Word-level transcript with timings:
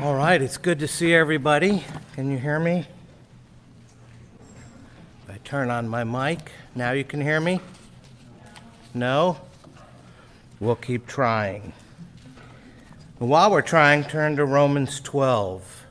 All 0.00 0.14
right, 0.14 0.40
it's 0.40 0.58
good 0.58 0.78
to 0.78 0.86
see 0.86 1.12
everybody. 1.12 1.82
Can 2.12 2.30
you 2.30 2.38
hear 2.38 2.60
me? 2.60 2.86
If 5.24 5.30
I 5.30 5.38
turn 5.42 5.70
on 5.70 5.88
my 5.88 6.04
mic, 6.04 6.52
now 6.76 6.92
you 6.92 7.02
can 7.02 7.20
hear 7.20 7.40
me? 7.40 7.60
No? 8.94 9.38
We'll 10.60 10.76
keep 10.76 11.08
trying. 11.08 11.72
While 13.18 13.50
we're 13.50 13.60
trying, 13.60 14.04
turn 14.04 14.36
to 14.36 14.44
Romans 14.44 15.00
12. 15.00 15.84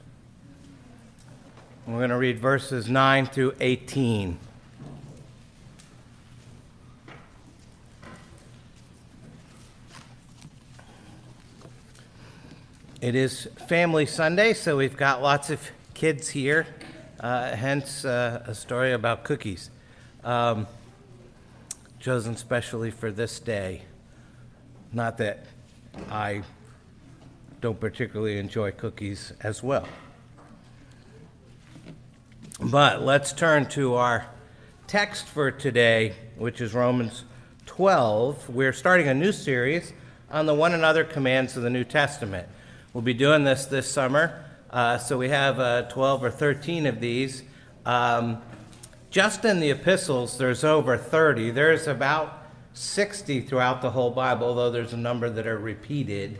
We're 1.86 1.98
going 1.98 2.10
to 2.10 2.18
read 2.18 2.40
verses 2.40 2.90
9 2.90 3.26
through 3.26 3.56
18. 3.60 4.40
It 13.08 13.16
is 13.16 13.48
Family 13.70 14.06
Sunday, 14.06 14.54
so 14.54 14.76
we've 14.76 14.98
got 14.98 15.22
lots 15.22 15.50
of 15.50 15.62
kids 15.94 16.28
here, 16.28 16.68
uh, 17.22 17.56
hence 17.56 18.04
uh, 18.04 18.44
a 18.46 18.54
story 18.54 18.92
about 18.92 19.24
cookies, 19.24 19.70
um, 20.26 20.68
chosen 22.02 22.36
specially 22.36 22.92
for 22.92 23.10
this 23.10 23.40
day. 23.40 23.84
Not 24.92 25.20
that 25.20 25.46
I 26.10 26.44
don't 27.62 27.80
particularly 27.80 28.40
enjoy 28.40 28.72
cookies 28.72 29.32
as 29.40 29.64
well. 29.64 29.88
But 32.60 33.04
let's 33.04 33.32
turn 33.32 33.70
to 33.70 33.96
our 33.96 34.26
text 34.86 35.28
for 35.28 35.50
today, 35.50 36.14
which 36.36 36.60
is 36.60 36.74
Romans 36.74 37.24
12. 37.68 38.50
We're 38.50 38.74
starting 38.74 39.08
a 39.08 39.14
new 39.14 39.32
series 39.32 39.94
on 40.30 40.46
the 40.46 40.54
one 40.54 40.74
another 40.74 41.06
commands 41.06 41.56
of 41.56 41.64
the 41.64 41.70
New 41.70 41.86
Testament. 41.86 42.50
We'll 42.94 43.02
be 43.02 43.14
doing 43.14 43.44
this 43.44 43.66
this 43.66 43.92
summer. 43.92 44.46
Uh, 44.70 44.98
so 44.98 45.18
we 45.18 45.30
have 45.30 45.60
uh, 45.60 45.84
12 45.84 46.24
or 46.24 46.32
13 46.32 46.86
of 46.86 47.00
these. 47.00 47.44
Um, 47.86 48.42
just 49.10 49.46
in 49.46 49.60
the 49.60 49.72
epistles, 49.72 50.38
there's 50.38 50.64
over 50.64 50.98
30. 50.98 51.52
There's 51.52 51.88
about 51.88 52.46
60 52.74 53.42
throughout 53.42 53.82
the 53.82 53.92
whole 53.92 54.12
Bible, 54.12 54.48
although 54.48 54.72
there's 54.72 54.94
a 54.94 54.98
number 54.98 55.30
that 55.30 55.48
are 55.48 55.58
repeated. 55.58 56.38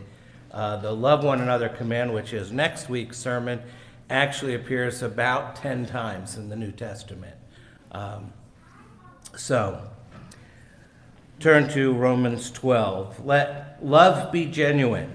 Uh, 0.50 0.76
the 0.76 0.92
love 0.92 1.22
one 1.22 1.40
another 1.40 1.68
command, 1.68 2.12
which 2.14 2.32
is 2.32 2.50
next 2.50 2.88
week's 2.88 3.18
sermon, 3.18 3.60
actually 4.08 4.54
appears 4.54 5.02
about 5.02 5.56
10 5.56 5.86
times 5.86 6.36
in 6.36 6.48
the 6.48 6.56
New 6.56 6.72
Testament. 6.72 7.36
Um, 7.92 8.32
so, 9.36 9.82
turn 11.40 11.68
to 11.70 11.92
Romans 11.92 12.50
12. 12.50 13.24
Let 13.24 13.78
love 13.82 14.32
be 14.32 14.46
genuine. 14.46 15.14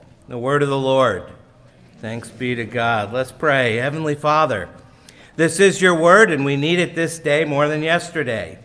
The 0.31 0.37
word 0.37 0.63
of 0.63 0.69
the 0.69 0.77
Lord. 0.77 1.25
Thanks 1.99 2.29
be 2.29 2.55
to 2.55 2.63
God. 2.63 3.11
Let's 3.11 3.33
pray. 3.33 3.75
Heavenly 3.75 4.15
Father, 4.15 4.69
this 5.35 5.59
is 5.59 5.81
your 5.81 5.93
word, 5.93 6.31
and 6.31 6.45
we 6.45 6.55
need 6.55 6.79
it 6.79 6.95
this 6.95 7.19
day 7.19 7.43
more 7.43 7.67
than 7.67 7.83
yesterday. 7.83 8.57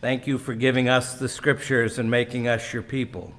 Thank 0.00 0.26
you 0.26 0.38
for 0.38 0.54
giving 0.54 0.88
us 0.88 1.12
the 1.12 1.28
scriptures 1.28 1.98
and 1.98 2.10
making 2.10 2.48
us 2.48 2.72
your 2.72 2.82
people. 2.82 3.34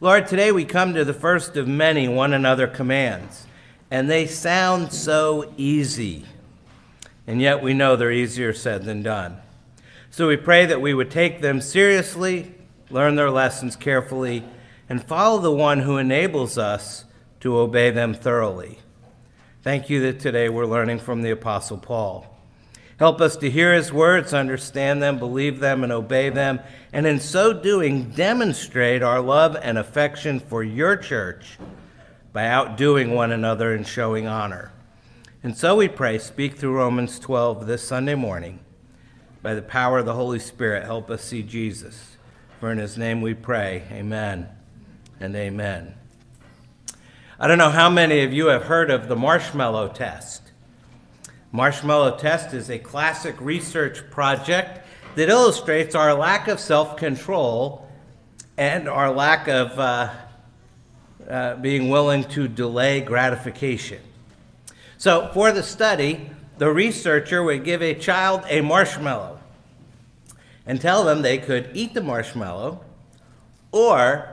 Lord, 0.00 0.26
today 0.26 0.50
we 0.50 0.64
come 0.64 0.92
to 0.94 1.04
the 1.04 1.14
first 1.14 1.56
of 1.56 1.68
many 1.68 2.08
one 2.08 2.32
another 2.32 2.66
commands, 2.66 3.46
and 3.88 4.10
they 4.10 4.26
sound 4.26 4.92
so 4.92 5.54
easy, 5.56 6.24
and 7.28 7.40
yet 7.40 7.62
we 7.62 7.74
know 7.74 7.94
they're 7.94 8.10
easier 8.10 8.52
said 8.52 8.82
than 8.82 9.04
done. 9.04 9.36
So 10.10 10.26
we 10.26 10.36
pray 10.36 10.66
that 10.66 10.80
we 10.80 10.94
would 10.94 11.12
take 11.12 11.42
them 11.42 11.60
seriously, 11.60 12.52
learn 12.90 13.14
their 13.14 13.30
lessons 13.30 13.76
carefully, 13.76 14.42
and 14.88 15.02
follow 15.02 15.40
the 15.40 15.52
one 15.52 15.80
who 15.80 15.96
enables 15.96 16.58
us 16.58 17.04
to 17.40 17.58
obey 17.58 17.90
them 17.90 18.14
thoroughly. 18.14 18.78
Thank 19.62 19.88
you 19.88 20.00
that 20.02 20.20
today 20.20 20.48
we're 20.48 20.66
learning 20.66 20.98
from 20.98 21.22
the 21.22 21.30
Apostle 21.30 21.78
Paul. 21.78 22.26
Help 22.98 23.20
us 23.20 23.36
to 23.38 23.50
hear 23.50 23.74
his 23.74 23.92
words, 23.92 24.32
understand 24.32 25.02
them, 25.02 25.18
believe 25.18 25.60
them, 25.60 25.82
and 25.82 25.92
obey 25.92 26.28
them, 26.28 26.60
and 26.92 27.06
in 27.06 27.18
so 27.18 27.52
doing, 27.52 28.10
demonstrate 28.10 29.02
our 29.02 29.20
love 29.20 29.56
and 29.60 29.76
affection 29.76 30.38
for 30.38 30.62
your 30.62 30.96
church 30.96 31.58
by 32.32 32.46
outdoing 32.46 33.12
one 33.12 33.32
another 33.32 33.74
and 33.74 33.86
showing 33.86 34.26
honor. 34.26 34.72
And 35.42 35.56
so 35.56 35.74
we 35.74 35.88
pray, 35.88 36.18
speak 36.18 36.56
through 36.56 36.76
Romans 36.76 37.18
12 37.18 37.66
this 37.66 37.82
Sunday 37.82 38.14
morning. 38.14 38.60
By 39.42 39.54
the 39.54 39.62
power 39.62 39.98
of 39.98 40.06
the 40.06 40.14
Holy 40.14 40.38
Spirit, 40.38 40.84
help 40.84 41.10
us 41.10 41.24
see 41.24 41.42
Jesus. 41.42 42.16
For 42.60 42.70
in 42.70 42.78
his 42.78 42.96
name 42.96 43.20
we 43.20 43.34
pray, 43.34 43.82
amen 43.90 44.48
and 45.22 45.36
amen. 45.36 45.94
I 47.38 47.46
don't 47.46 47.58
know 47.58 47.70
how 47.70 47.88
many 47.88 48.24
of 48.24 48.32
you 48.32 48.46
have 48.46 48.64
heard 48.64 48.90
of 48.90 49.06
the 49.06 49.14
marshmallow 49.14 49.90
test. 49.90 50.42
Marshmallow 51.52 52.18
test 52.18 52.52
is 52.54 52.68
a 52.68 52.78
classic 52.80 53.40
research 53.40 54.02
project 54.10 54.84
that 55.14 55.28
illustrates 55.28 55.94
our 55.94 56.12
lack 56.12 56.48
of 56.48 56.58
self 56.58 56.96
control 56.96 57.88
and 58.58 58.88
our 58.88 59.12
lack 59.12 59.46
of 59.46 59.78
uh, 59.78 60.12
uh, 61.30 61.54
being 61.56 61.88
willing 61.88 62.24
to 62.24 62.48
delay 62.48 63.00
gratification. 63.00 64.00
So, 64.98 65.30
for 65.32 65.52
the 65.52 65.62
study, 65.62 66.30
the 66.58 66.72
researcher 66.72 67.44
would 67.44 67.62
give 67.62 67.80
a 67.80 67.94
child 67.94 68.42
a 68.48 68.60
marshmallow 68.60 69.38
and 70.66 70.80
tell 70.80 71.04
them 71.04 71.22
they 71.22 71.38
could 71.38 71.70
eat 71.74 71.94
the 71.94 72.02
marshmallow 72.02 72.80
or 73.70 74.31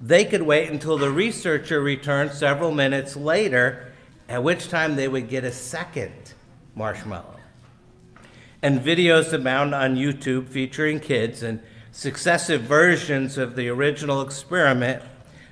they 0.00 0.24
could 0.24 0.42
wait 0.42 0.70
until 0.70 0.96
the 0.96 1.10
researcher 1.10 1.80
returned 1.80 2.32
several 2.32 2.72
minutes 2.72 3.16
later, 3.16 3.92
at 4.28 4.42
which 4.42 4.68
time 4.68 4.96
they 4.96 5.08
would 5.08 5.28
get 5.28 5.44
a 5.44 5.52
second 5.52 6.34
marshmallow. 6.74 7.36
And 8.62 8.80
videos 8.80 9.32
abound 9.32 9.74
on 9.74 9.96
YouTube 9.96 10.48
featuring 10.48 11.00
kids 11.00 11.42
and 11.42 11.60
successive 11.92 12.62
versions 12.62 13.36
of 13.36 13.56
the 13.56 13.68
original 13.68 14.22
experiment, 14.22 15.02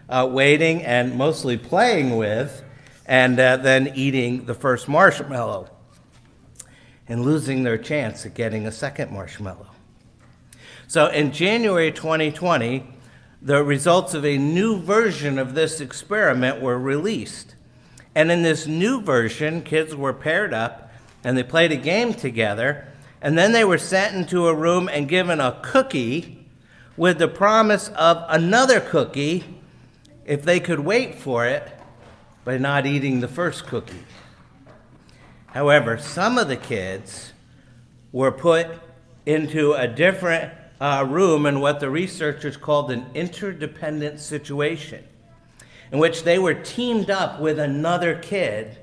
uh, 0.09 0.29
waiting 0.31 0.83
and 0.83 1.17
mostly 1.17 1.57
playing 1.57 2.17
with, 2.17 2.63
and 3.05 3.39
uh, 3.39 3.57
then 3.57 3.93
eating 3.95 4.47
the 4.47 4.55
first 4.55 4.89
marshmallow 4.89 5.69
and 7.09 7.23
losing 7.23 7.63
their 7.63 7.79
chance 7.79 8.25
at 8.27 8.35
getting 8.35 8.67
a 8.67 8.73
second 8.73 9.11
marshmallow. 9.11 9.67
So 10.87 11.07
in 11.09 11.33
January 11.33 11.91
2020, 11.91 12.87
the 13.41 13.63
results 13.63 14.15
of 14.15 14.25
a 14.25 14.37
new 14.37 14.81
version 14.81 15.39
of 15.39 15.55
this 15.55 15.81
experiment 15.81 16.61
were 16.61 16.79
released. 16.79 17.55
And 18.15 18.31
in 18.31 18.43
this 18.43 18.67
new 18.67 19.01
version, 19.01 19.63
kids 19.63 19.95
were 19.95 20.13
paired 20.13 20.53
up 20.53 20.93
and 21.23 21.37
they 21.37 21.43
played 21.43 21.73
a 21.73 21.77
game 21.77 22.15
together. 22.15 22.89
And 23.21 23.37
then 23.37 23.53
they 23.53 23.65
were 23.65 23.79
sent 23.79 24.15
into 24.15 24.49
a 24.49 24.55
room 24.55 24.89
and 24.89 25.09
given 25.09 25.41
a 25.41 25.59
cookie 25.63 26.47
with 26.97 27.19
the 27.19 27.29
promise 27.29 27.89
of 27.91 28.25
another 28.29 28.81
cookie 28.81 29.45
if 30.25 30.43
they 30.43 30.61
could 30.61 30.81
wait 30.81 31.15
for 31.15 31.47
it 31.47 31.73
by 32.45 32.59
not 32.59 32.87
eating 32.87 33.21
the 33.21 33.29
first 33.29 33.67
cookie. 33.67 34.05
However, 35.47 35.97
some 35.97 36.39
of 36.39 36.49
the 36.49 36.57
kids 36.57 37.33
were 38.13 38.33
put 38.33 38.67
into 39.27 39.75
a 39.75 39.87
different 39.87 40.53
uh, 40.81 41.07
room 41.09 41.47
in 41.47 41.61
what 41.61 41.81
the 41.81 41.91
researchers 41.91 42.57
called 42.57 42.91
an 42.91 43.07
interdependent 43.15 44.21
situation, 44.21 45.05
in 45.91 45.99
which 45.99 46.23
they 46.23 46.39
were 46.39 46.55
teamed 46.55 47.11
up 47.11 47.41
with 47.41 47.59
another 47.59 48.17
kid, 48.17 48.79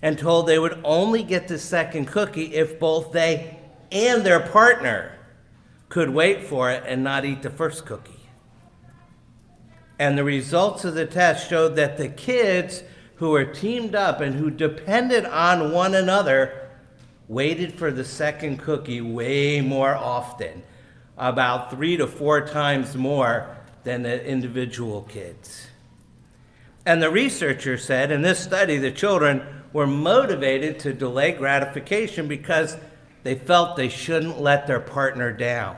and 0.00 0.18
told 0.18 0.46
they 0.46 0.58
would 0.58 0.80
only 0.84 1.22
get 1.22 1.48
the 1.48 1.58
second 1.58 2.06
cookie 2.06 2.54
if 2.54 2.78
both 2.78 3.12
they 3.12 3.58
and 3.90 4.24
their 4.24 4.40
partner 4.40 5.18
could 5.88 6.10
wait 6.10 6.44
for 6.44 6.70
it 6.70 6.82
and 6.86 7.04
not 7.04 7.24
eat 7.24 7.42
the 7.42 7.50
first 7.50 7.86
cookie. 7.86 8.10
And 9.98 10.18
the 10.18 10.24
results 10.24 10.84
of 10.84 10.94
the 10.94 11.06
test 11.06 11.48
showed 11.48 11.76
that 11.76 11.96
the 11.96 12.08
kids 12.08 12.82
who 13.16 13.30
were 13.30 13.44
teamed 13.44 13.94
up 13.94 14.20
and 14.20 14.34
who 14.34 14.50
depended 14.50 15.24
on 15.24 15.72
one 15.72 15.94
another 15.94 16.68
waited 17.28 17.74
for 17.74 17.90
the 17.90 18.04
second 18.04 18.58
cookie 18.58 19.00
way 19.00 19.60
more 19.60 19.94
often, 19.94 20.62
about 21.16 21.70
three 21.70 21.96
to 21.96 22.06
four 22.06 22.46
times 22.46 22.96
more 22.96 23.56
than 23.84 24.02
the 24.02 24.26
individual 24.26 25.02
kids. 25.02 25.68
And 26.86 27.02
the 27.02 27.10
researcher 27.10 27.78
said 27.78 28.10
in 28.10 28.22
this 28.22 28.38
study, 28.38 28.78
the 28.78 28.90
children 28.90 29.42
were 29.72 29.86
motivated 29.86 30.78
to 30.80 30.92
delay 30.92 31.32
gratification 31.32 32.28
because 32.28 32.76
they 33.22 33.34
felt 33.34 33.76
they 33.76 33.88
shouldn't 33.88 34.40
let 34.40 34.66
their 34.66 34.80
partner 34.80 35.32
down. 35.32 35.76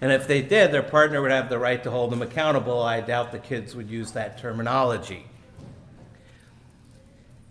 And 0.00 0.12
if 0.12 0.26
they 0.26 0.42
did, 0.42 0.72
their 0.72 0.82
partner 0.82 1.22
would 1.22 1.30
have 1.30 1.48
the 1.48 1.58
right 1.58 1.82
to 1.82 1.90
hold 1.90 2.12
them 2.12 2.20
accountable. 2.20 2.82
I 2.82 3.00
doubt 3.00 3.32
the 3.32 3.38
kids 3.38 3.74
would 3.74 3.88
use 3.88 4.12
that 4.12 4.38
terminology. 4.38 5.24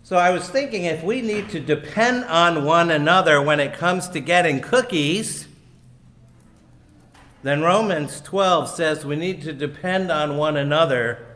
So 0.04 0.16
I 0.16 0.30
was 0.30 0.48
thinking 0.48 0.84
if 0.84 1.02
we 1.02 1.22
need 1.22 1.48
to 1.50 1.60
depend 1.60 2.24
on 2.26 2.64
one 2.64 2.90
another 2.90 3.42
when 3.42 3.58
it 3.58 3.72
comes 3.72 4.08
to 4.10 4.20
getting 4.20 4.60
cookies, 4.60 5.48
then 7.44 7.60
Romans 7.60 8.22
12 8.22 8.70
says 8.70 9.04
we 9.04 9.16
need 9.16 9.42
to 9.42 9.52
depend 9.52 10.10
on 10.10 10.38
one 10.38 10.56
another 10.56 11.26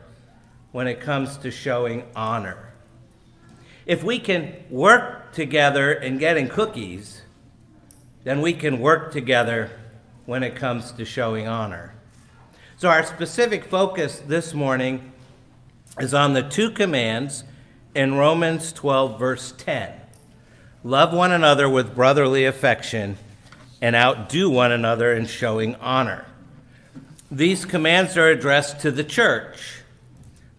when 0.71 0.87
it 0.87 0.99
comes 0.99 1.37
to 1.37 1.51
showing 1.51 2.03
honor. 2.15 2.73
If 3.85 4.03
we 4.03 4.17
can 4.17 4.55
work 4.71 5.33
together 5.33 5.91
in 5.93 6.17
getting 6.17 6.49
cookies, 6.49 7.21
then 8.23 8.41
we 8.41 8.53
can 8.53 8.79
work 8.79 9.11
together 9.11 9.69
when 10.25 10.41
it 10.41 10.55
comes 10.55 10.91
to 10.93 11.05
showing 11.05 11.47
honor. 11.47 11.93
So, 12.77 12.89
our 12.89 13.03
specific 13.03 13.65
focus 13.65 14.19
this 14.25 14.51
morning 14.51 15.11
is 15.99 16.15
on 16.15 16.33
the 16.33 16.41
two 16.41 16.71
commands 16.71 17.43
in 17.93 18.15
Romans 18.15 18.73
12, 18.73 19.19
verse 19.19 19.53
10 19.59 19.93
Love 20.83 21.13
one 21.13 21.31
another 21.31 21.69
with 21.69 21.93
brotherly 21.93 22.45
affection 22.45 23.19
and 23.81 23.95
outdo 23.95 24.49
one 24.49 24.71
another 24.71 25.13
in 25.13 25.25
showing 25.25 25.75
honor. 25.75 26.25
These 27.31 27.65
commands 27.65 28.17
are 28.17 28.29
addressed 28.29 28.81
to 28.81 28.91
the 28.91 29.03
church. 29.03 29.83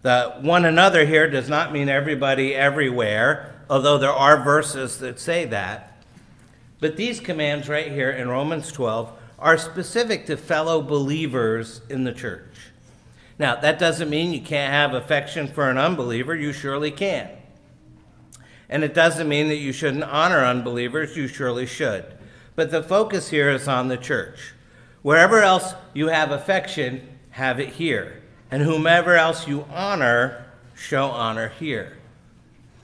The 0.01 0.35
one 0.41 0.65
another 0.65 1.05
here 1.05 1.29
does 1.29 1.49
not 1.49 1.71
mean 1.71 1.89
everybody 1.89 2.55
everywhere, 2.55 3.53
although 3.69 3.97
there 3.97 4.11
are 4.11 4.43
verses 4.43 4.97
that 4.99 5.19
say 5.19 5.45
that. 5.45 6.03
But 6.79 6.97
these 6.97 7.19
commands 7.19 7.69
right 7.69 7.91
here 7.91 8.09
in 8.09 8.27
Romans 8.27 8.71
12 8.71 9.11
are 9.37 9.57
specific 9.57 10.25
to 10.27 10.37
fellow 10.37 10.81
believers 10.81 11.81
in 11.89 12.03
the 12.03 12.13
church. 12.13 12.71
Now, 13.37 13.55
that 13.55 13.79
doesn't 13.79 14.09
mean 14.09 14.33
you 14.33 14.41
can't 14.41 14.71
have 14.71 14.93
affection 14.93 15.47
for 15.47 15.69
an 15.69 15.77
unbeliever, 15.77 16.35
you 16.35 16.53
surely 16.53 16.91
can. 16.91 17.29
And 18.69 18.83
it 18.83 18.93
doesn't 18.93 19.27
mean 19.27 19.49
that 19.49 19.57
you 19.57 19.73
shouldn't 19.73 20.03
honor 20.03 20.45
unbelievers, 20.45 21.17
you 21.17 21.27
surely 21.27 21.65
should. 21.65 22.05
But 22.55 22.71
the 22.71 22.83
focus 22.83 23.29
here 23.29 23.49
is 23.49 23.67
on 23.67 23.87
the 23.87 23.97
church. 23.97 24.53
Wherever 25.01 25.41
else 25.41 25.73
you 25.93 26.07
have 26.07 26.31
affection, 26.31 27.17
have 27.31 27.59
it 27.59 27.69
here. 27.69 28.21
And 28.49 28.61
whomever 28.61 29.15
else 29.15 29.47
you 29.47 29.65
honor, 29.71 30.45
show 30.75 31.05
honor 31.05 31.49
here. 31.59 31.97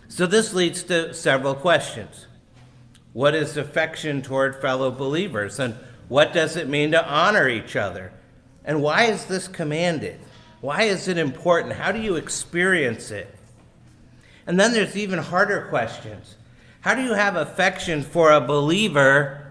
So 0.08 0.26
this 0.26 0.54
leads 0.54 0.84
to 0.84 1.14
several 1.14 1.54
questions. 1.54 2.28
What 3.14 3.36
is 3.36 3.58
affection 3.58 4.22
toward 4.22 4.62
fellow 4.62 4.92
believers? 4.92 5.60
And 5.60 5.76
what 6.08 6.34
does 6.34 6.56
it 6.56 6.70
mean 6.70 6.92
to 6.92 7.06
honor 7.06 7.50
each 7.50 7.76
other? 7.76 8.14
And 8.64 8.82
why 8.82 9.06
is 9.06 9.26
this 9.26 9.48
commanded? 9.48 10.20
Why 10.62 10.84
is 10.84 11.08
it 11.08 11.18
important? 11.18 11.74
How 11.74 11.92
do 11.92 12.00
you 12.00 12.16
experience 12.16 13.12
it? 13.12 13.34
And 14.46 14.60
then 14.60 14.72
there's 14.72 14.96
even 14.96 15.20
harder 15.20 15.68
questions. 15.70 16.36
How 16.82 16.96
do 16.96 17.02
you 17.02 17.14
have 17.14 17.36
affection 17.36 18.02
for 18.02 18.32
a 18.32 18.40
believer 18.40 19.47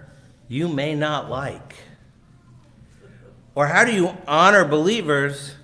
you 0.48 0.69
may 0.69 0.94
not 0.94 1.31
like? 1.31 1.75
Or 3.54 3.66
how 3.69 3.84
do 3.84 3.93
you 3.93 4.16
honor 4.28 4.64
believers 4.64 5.54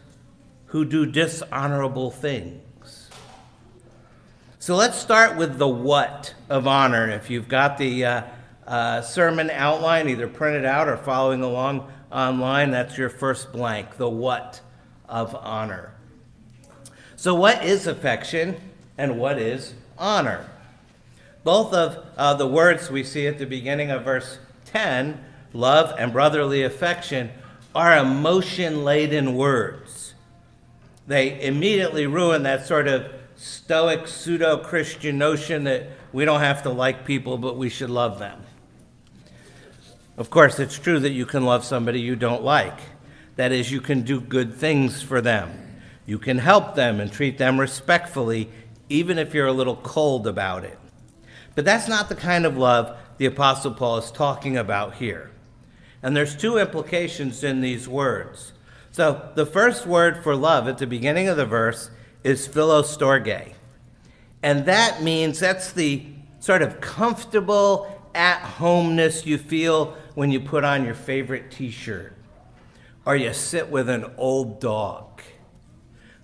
who 0.67 0.85
do 0.85 1.05
dishonorable 1.05 2.11
things? 2.11 3.11
So 4.59 4.77
let's 4.77 4.99
start 4.99 5.37
with 5.37 5.59
the 5.59 5.69
what 5.69 6.35
of 6.49 6.67
honor. 6.67 7.09
If 7.11 7.29
you've 7.31 7.49
got 7.49 7.79
the 7.79 8.05
uh, 8.05 8.23
uh, 8.67 9.03
sermon 9.03 9.51
outline, 9.51 10.09
either 10.09 10.29
printed 10.29 10.65
out 10.65 10.89
or 10.89 10.97
following 10.97 11.43
along 11.43 11.91
online. 12.11 12.71
That's 12.71 12.97
your 12.97 13.09
first 13.09 13.53
blank, 13.53 13.97
the 13.97 14.09
what 14.09 14.61
of 15.09 15.35
honor. 15.35 15.95
So, 17.17 17.35
what 17.35 17.65
is 17.65 17.87
affection 17.87 18.61
and 18.99 19.19
what 19.19 19.39
is 19.39 19.75
honor? 19.99 20.49
Both 21.45 21.73
of 21.73 22.05
uh, 22.17 22.35
the 22.35 22.47
words 22.47 22.91
we 22.91 23.03
see 23.03 23.27
at 23.27 23.39
the 23.39 23.47
beginning 23.47 23.91
of 23.91 24.05
verse 24.05 24.39
10, 24.73 25.23
love 25.53 25.95
and 25.99 26.13
brotherly 26.13 26.63
affection, 26.63 27.31
are 27.75 27.97
emotion 27.97 28.85
laden 28.85 29.37
words. 29.37 30.15
They 31.07 31.41
immediately 31.43 32.07
ruin 32.07 32.43
that 32.45 32.67
sort 32.67 32.89
of 32.89 33.11
stoic 33.37 34.07
pseudo 34.07 34.59
Christian 34.59 35.19
notion 35.19 35.65
that 35.65 35.89
we 36.13 36.25
don't 36.25 36.41
have 36.41 36.63
to 36.63 36.71
like 36.71 37.05
people, 37.05 37.39
but 37.39 37.57
we 37.57 37.69
should 37.69 37.91
love 37.91 38.19
them. 38.19 38.43
Of 40.17 40.31
course, 40.31 40.59
it's 40.59 40.79
true 40.79 41.01
that 41.01 41.11
you 41.11 41.27
can 41.27 41.45
love 41.45 41.65
somebody 41.65 42.01
you 42.01 42.17
don't 42.17 42.43
like. 42.43 42.79
That 43.37 43.51
is, 43.51 43.73
you 43.73 43.81
can 43.81 44.03
do 44.03 44.21
good 44.21 44.55
things 44.55 45.03
for 45.03 45.21
them. 45.21 45.81
You 46.05 46.19
can 46.19 46.39
help 46.39 46.75
them 46.75 47.01
and 47.01 47.11
treat 47.11 47.39
them 47.39 47.59
respectfully, 47.59 48.51
even 48.89 49.19
if 49.19 49.33
you're 49.33 49.47
a 49.47 49.53
little 49.53 49.77
cold 49.77 50.27
about 50.27 50.65
it. 50.65 50.79
But 51.55 51.65
that's 51.65 51.89
not 51.89 52.09
the 52.09 52.15
kind 52.15 52.45
of 52.45 52.57
love 52.57 52.97
the 53.23 53.29
Apostle 53.29 53.71
Paul 53.71 53.99
is 53.99 54.11
talking 54.11 54.57
about 54.57 54.97
here. 54.97 55.31
And 56.03 56.17
there's 56.17 56.35
two 56.35 56.59
implications 56.59 57.45
in 57.45 57.61
these 57.61 57.87
words. 57.87 58.53
So 58.91 59.31
the 59.37 59.47
first 59.47 59.87
word 59.87 60.25
for 60.25 60.35
love 60.35 60.67
at 60.67 60.79
the 60.79 60.89
beginning 60.89 61.29
of 61.29 61.37
the 61.37 61.47
verse 61.47 61.89
is 62.25 62.49
philostorge. 62.49 63.53
And 64.43 64.67
that 64.67 65.05
means 65.05 65.39
that's 65.39 65.71
the 65.73 66.05
sort 66.41 66.63
of 66.63 66.81
comfortable 66.81 68.11
at 68.13 68.41
homeness 68.41 69.25
you 69.25 69.39
feel 69.39 69.97
when 70.17 70.33
you 70.33 70.41
put 70.41 70.65
on 70.65 70.85
your 70.85 70.97
favorite 70.97 71.53
t 71.53 71.71
shirt, 71.71 72.17
or 73.07 73.15
you 73.15 73.33
sit 73.33 73.71
with 73.71 73.89
an 73.89 74.05
old 74.17 74.61
dog, 74.61 75.23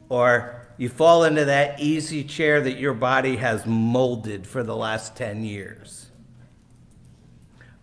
or 0.09 0.67
you 0.79 0.89
fall 0.89 1.23
into 1.23 1.45
that 1.45 1.79
easy 1.79 2.25
chair 2.25 2.61
that 2.61 2.81
your 2.81 2.95
body 2.95 3.37
has 3.37 3.65
molded 3.67 4.49
for 4.49 4.65
the 4.65 4.75
last 4.75 5.15
10 5.15 5.45
years. 5.45 6.08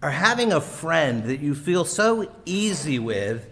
Or 0.06 0.12
having 0.12 0.54
a 0.54 0.62
friend 0.62 1.24
that 1.24 1.40
you 1.40 1.56
feel 1.56 1.84
so 1.84 2.32
easy 2.46 3.00
with, 3.00 3.50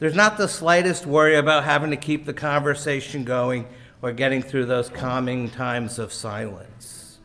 there's 0.00 0.16
not 0.16 0.36
the 0.36 0.48
slightest 0.48 1.06
worry 1.06 1.36
about 1.36 1.62
having 1.62 1.90
to 1.90 1.96
keep 1.96 2.26
the 2.26 2.34
conversation 2.34 3.22
going 3.22 3.68
or 4.02 4.10
getting 4.10 4.42
through 4.42 4.66
those 4.66 4.88
calming 4.88 5.48
times 5.48 6.00
of 6.00 6.12
silence. 6.12 7.20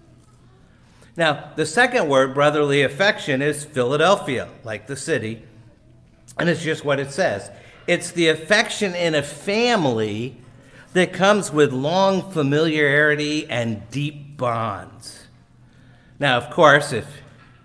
Now, 1.15 1.53
the 1.55 1.65
second 1.65 2.07
word, 2.07 2.35
brotherly 2.35 2.83
affection, 2.83 3.41
is 3.41 3.65
Philadelphia, 3.65 4.47
like 4.63 4.85
the 4.85 4.95
city. 4.95 5.41
And 6.37 6.47
it's 6.47 6.61
just 6.61 6.85
what 6.85 6.99
it 6.99 7.09
says 7.09 7.49
it's 7.87 8.11
the 8.11 8.27
affection 8.27 8.93
in 8.93 9.15
a 9.15 9.23
family 9.23 10.37
that 10.93 11.13
comes 11.13 11.51
with 11.51 11.73
long 11.73 12.29
familiarity 12.29 13.49
and 13.49 13.89
deep 13.89 14.37
bonds. 14.37 15.25
Now, 16.19 16.37
of 16.37 16.51
course, 16.51 16.93
if 16.93 17.07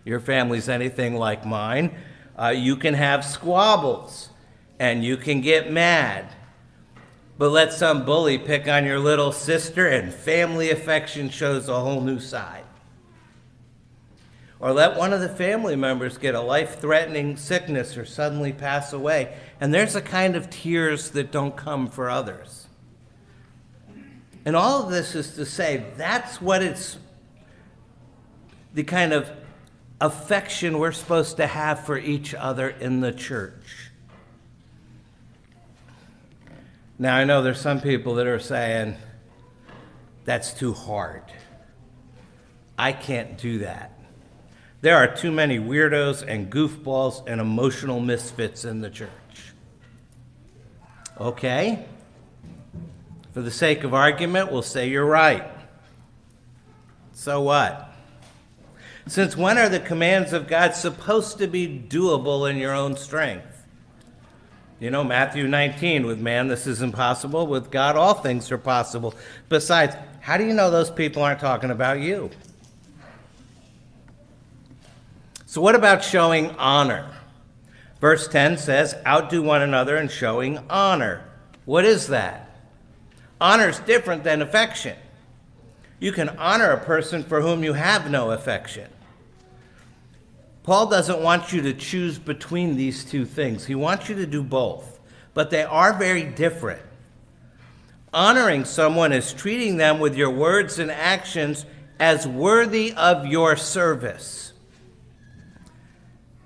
your 0.04 0.20
family's 0.20 0.68
anything 0.68 1.16
like 1.16 1.44
mine, 1.44 1.94
uh, 2.38 2.48
you 2.48 2.76
can 2.76 2.94
have 2.94 3.24
squabbles 3.24 4.30
and 4.78 5.04
you 5.04 5.16
can 5.16 5.40
get 5.40 5.70
mad. 5.70 6.28
But 7.38 7.50
let 7.50 7.72
some 7.72 8.04
bully 8.04 8.38
pick 8.38 8.68
on 8.68 8.84
your 8.84 8.98
little 8.98 9.32
sister, 9.32 9.88
and 9.88 10.12
family 10.12 10.70
affection 10.70 11.30
shows 11.30 11.68
a 11.68 11.80
whole 11.80 12.00
new 12.00 12.20
side 12.20 12.64
or 14.62 14.72
let 14.72 14.96
one 14.96 15.12
of 15.12 15.20
the 15.20 15.28
family 15.28 15.74
members 15.74 16.16
get 16.16 16.36
a 16.36 16.40
life 16.40 16.80
threatening 16.80 17.36
sickness 17.36 17.96
or 17.96 18.04
suddenly 18.04 18.52
pass 18.52 18.92
away. 18.92 19.34
And 19.60 19.74
there's 19.74 19.96
a 19.96 20.00
kind 20.00 20.36
of 20.36 20.48
tears 20.50 21.10
that 21.10 21.32
don't 21.32 21.56
come 21.56 21.88
for 21.88 22.08
others. 22.08 22.68
And 24.44 24.54
all 24.54 24.84
of 24.84 24.90
this 24.92 25.16
is 25.16 25.34
to 25.34 25.44
say 25.44 25.86
that's 25.96 26.40
what 26.40 26.62
it's 26.62 26.96
the 28.72 28.84
kind 28.84 29.12
of 29.12 29.28
affection 30.02 30.80
we're 30.80 30.90
supposed 30.90 31.36
to 31.36 31.46
have 31.46 31.86
for 31.86 31.96
each 31.96 32.34
other 32.34 32.68
in 32.68 33.00
the 33.00 33.12
church. 33.12 33.90
Now, 36.98 37.16
I 37.16 37.24
know 37.24 37.42
there's 37.42 37.60
some 37.60 37.80
people 37.80 38.16
that 38.16 38.26
are 38.26 38.40
saying 38.40 38.96
that's 40.24 40.52
too 40.52 40.72
hard. 40.72 41.22
I 42.76 42.92
can't 42.92 43.38
do 43.38 43.60
that. 43.60 43.96
There 44.80 44.96
are 44.96 45.06
too 45.06 45.30
many 45.30 45.60
weirdos 45.60 46.26
and 46.26 46.50
goofballs 46.50 47.22
and 47.28 47.40
emotional 47.40 48.00
misfits 48.00 48.64
in 48.64 48.80
the 48.80 48.90
church. 48.90 49.10
Okay? 51.20 51.84
For 53.32 53.40
the 53.40 53.52
sake 53.52 53.84
of 53.84 53.94
argument, 53.94 54.50
we'll 54.50 54.62
say 54.62 54.88
you're 54.88 55.06
right. 55.06 55.48
So 57.12 57.42
what? 57.42 57.91
Since 59.06 59.36
when 59.36 59.58
are 59.58 59.68
the 59.68 59.80
commands 59.80 60.32
of 60.32 60.46
God 60.46 60.74
supposed 60.74 61.38
to 61.38 61.46
be 61.46 61.66
doable 61.88 62.48
in 62.48 62.56
your 62.56 62.74
own 62.74 62.96
strength? 62.96 63.64
You 64.78 64.90
know, 64.90 65.04
Matthew 65.04 65.46
19, 65.46 66.06
with 66.06 66.18
man 66.18 66.48
this 66.48 66.66
is 66.66 66.82
impossible, 66.82 67.46
with 67.46 67.70
God 67.70 67.96
all 67.96 68.14
things 68.14 68.50
are 68.50 68.58
possible. 68.58 69.14
Besides, 69.48 69.94
how 70.20 70.36
do 70.36 70.44
you 70.44 70.52
know 70.52 70.70
those 70.70 70.90
people 70.90 71.22
aren't 71.22 71.40
talking 71.40 71.70
about 71.70 72.00
you? 72.00 72.30
So, 75.46 75.60
what 75.60 75.74
about 75.74 76.02
showing 76.02 76.50
honor? 76.56 77.10
Verse 78.00 78.26
10 78.26 78.58
says, 78.58 78.96
Outdo 79.06 79.42
one 79.42 79.62
another 79.62 79.96
in 79.96 80.08
showing 80.08 80.58
honor. 80.68 81.24
What 81.64 81.84
is 81.84 82.08
that? 82.08 82.50
Honor 83.40 83.68
is 83.68 83.78
different 83.80 84.24
than 84.24 84.42
affection. 84.42 84.96
You 86.02 86.10
can 86.10 86.30
honor 86.30 86.72
a 86.72 86.84
person 86.84 87.22
for 87.22 87.42
whom 87.42 87.62
you 87.62 87.74
have 87.74 88.10
no 88.10 88.32
affection. 88.32 88.88
Paul 90.64 90.88
doesn't 90.88 91.22
want 91.22 91.52
you 91.52 91.62
to 91.62 91.72
choose 91.72 92.18
between 92.18 92.74
these 92.74 93.04
two 93.04 93.24
things. 93.24 93.66
He 93.66 93.76
wants 93.76 94.08
you 94.08 94.16
to 94.16 94.26
do 94.26 94.42
both, 94.42 94.98
but 95.32 95.50
they 95.50 95.62
are 95.62 95.92
very 95.92 96.24
different. 96.24 96.82
Honoring 98.12 98.64
someone 98.64 99.12
is 99.12 99.32
treating 99.32 99.76
them 99.76 100.00
with 100.00 100.16
your 100.16 100.30
words 100.30 100.80
and 100.80 100.90
actions 100.90 101.66
as 102.00 102.26
worthy 102.26 102.92
of 102.94 103.24
your 103.24 103.54
service. 103.54 104.54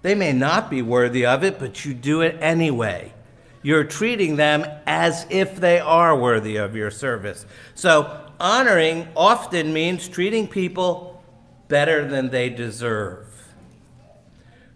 They 0.03 0.15
may 0.15 0.35
not 0.35 0.69
be 0.69 0.83
worthy 0.83 1.25
of 1.25 1.43
it, 1.43 1.59
but 1.59 1.83
you 1.83 1.95
do 1.95 2.21
it 2.21 2.37
anyway. 2.43 3.15
You're 3.63 3.85
treating 3.85 4.37
them 4.37 4.67
as 4.87 5.27
if 5.31 5.57
they 5.57 5.81
are 5.81 6.15
worthy 6.15 6.57
of 6.57 6.77
your 6.77 6.91
service. 6.91 7.47
So, 7.75 8.26
honoring 8.41 9.09
often 9.17 9.73
means 9.73 10.09
treating 10.09 10.49
people 10.49 11.23
better 11.69 12.07
than 12.07 12.31
they 12.31 12.49
deserve. 12.51 13.27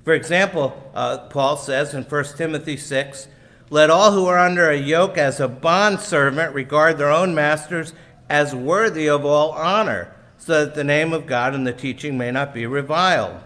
For 0.04 0.14
example, 0.14 0.90
uh, 0.94 1.18
Paul 1.28 1.56
says 1.56 1.94
in 1.94 2.04
1 2.04 2.24
Timothy 2.36 2.76
6 2.76 3.28
Let 3.68 3.90
all 3.90 4.12
who 4.12 4.26
are 4.26 4.38
under 4.38 4.70
a 4.70 4.76
yoke 4.76 5.18
as 5.18 5.40
a 5.40 5.48
bondservant 5.48 6.54
regard 6.54 6.98
their 6.98 7.10
own 7.10 7.34
masters 7.34 7.92
as 8.28 8.54
worthy 8.54 9.08
of 9.08 9.24
all 9.24 9.52
honor, 9.52 10.14
so 10.38 10.64
that 10.64 10.74
the 10.74 10.84
name 10.84 11.12
of 11.12 11.26
God 11.26 11.54
and 11.54 11.66
the 11.66 11.72
teaching 11.72 12.16
may 12.16 12.30
not 12.30 12.54
be 12.54 12.66
reviled. 12.66 13.40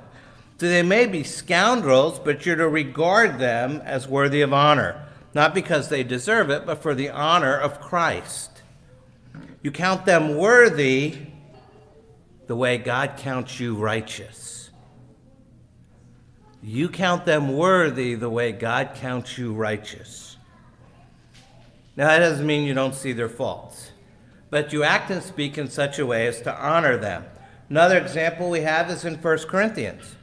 So 0.59 0.69
they 0.69 0.83
may 0.83 1.07
be 1.07 1.25
scoundrels, 1.25 2.21
but 2.21 2.47
you're 2.47 2.57
to 2.57 2.69
regard 2.69 3.39
them 3.39 3.83
as 3.85 4.07
worthy 4.07 4.41
of 4.41 4.53
honor, 4.53 5.05
not 5.35 5.53
because 5.53 5.89
they 5.89 6.05
deserve 6.05 6.49
it, 6.49 6.65
but 6.65 6.81
for 6.81 6.95
the 6.95 7.11
honor 7.11 7.59
of 7.59 7.81
Christ. 7.81 8.54
You 9.65 9.73
count 9.73 10.05
them 10.05 10.37
worthy 10.37 11.17
the 12.47 12.55
way 12.55 12.77
God 12.77 13.17
counts 13.17 13.59
you 13.59 13.75
righteous. 13.75 14.69
You 16.63 16.91
count 16.91 17.25
them 17.25 17.57
worthy 17.57 18.15
the 18.15 18.29
way 18.29 18.53
God 18.53 18.91
counts 18.95 19.39
you 19.39 19.55
righteous. 19.55 20.37
Now, 21.97 22.09
that 22.09 22.19
doesn't 22.19 22.47
mean 22.47 22.67
you 22.67 22.75
don't 22.75 22.95
see 22.95 23.15
their 23.15 23.31
faults, 23.31 23.93
but 24.51 24.75
you 24.75 24.83
act 24.83 25.11
and 25.11 25.23
speak 25.23 25.57
in 25.57 25.71
such 25.71 25.99
a 25.99 26.05
way 26.05 26.27
as 26.27 26.43
to 26.43 26.55
honor 26.55 26.99
them. 26.99 27.25
Another 27.71 27.97
example 27.97 28.51
we 28.51 28.61
have 28.61 28.91
is 28.91 29.07
in 29.07 29.15
1 29.15 29.39
Corinthians. 29.49 30.17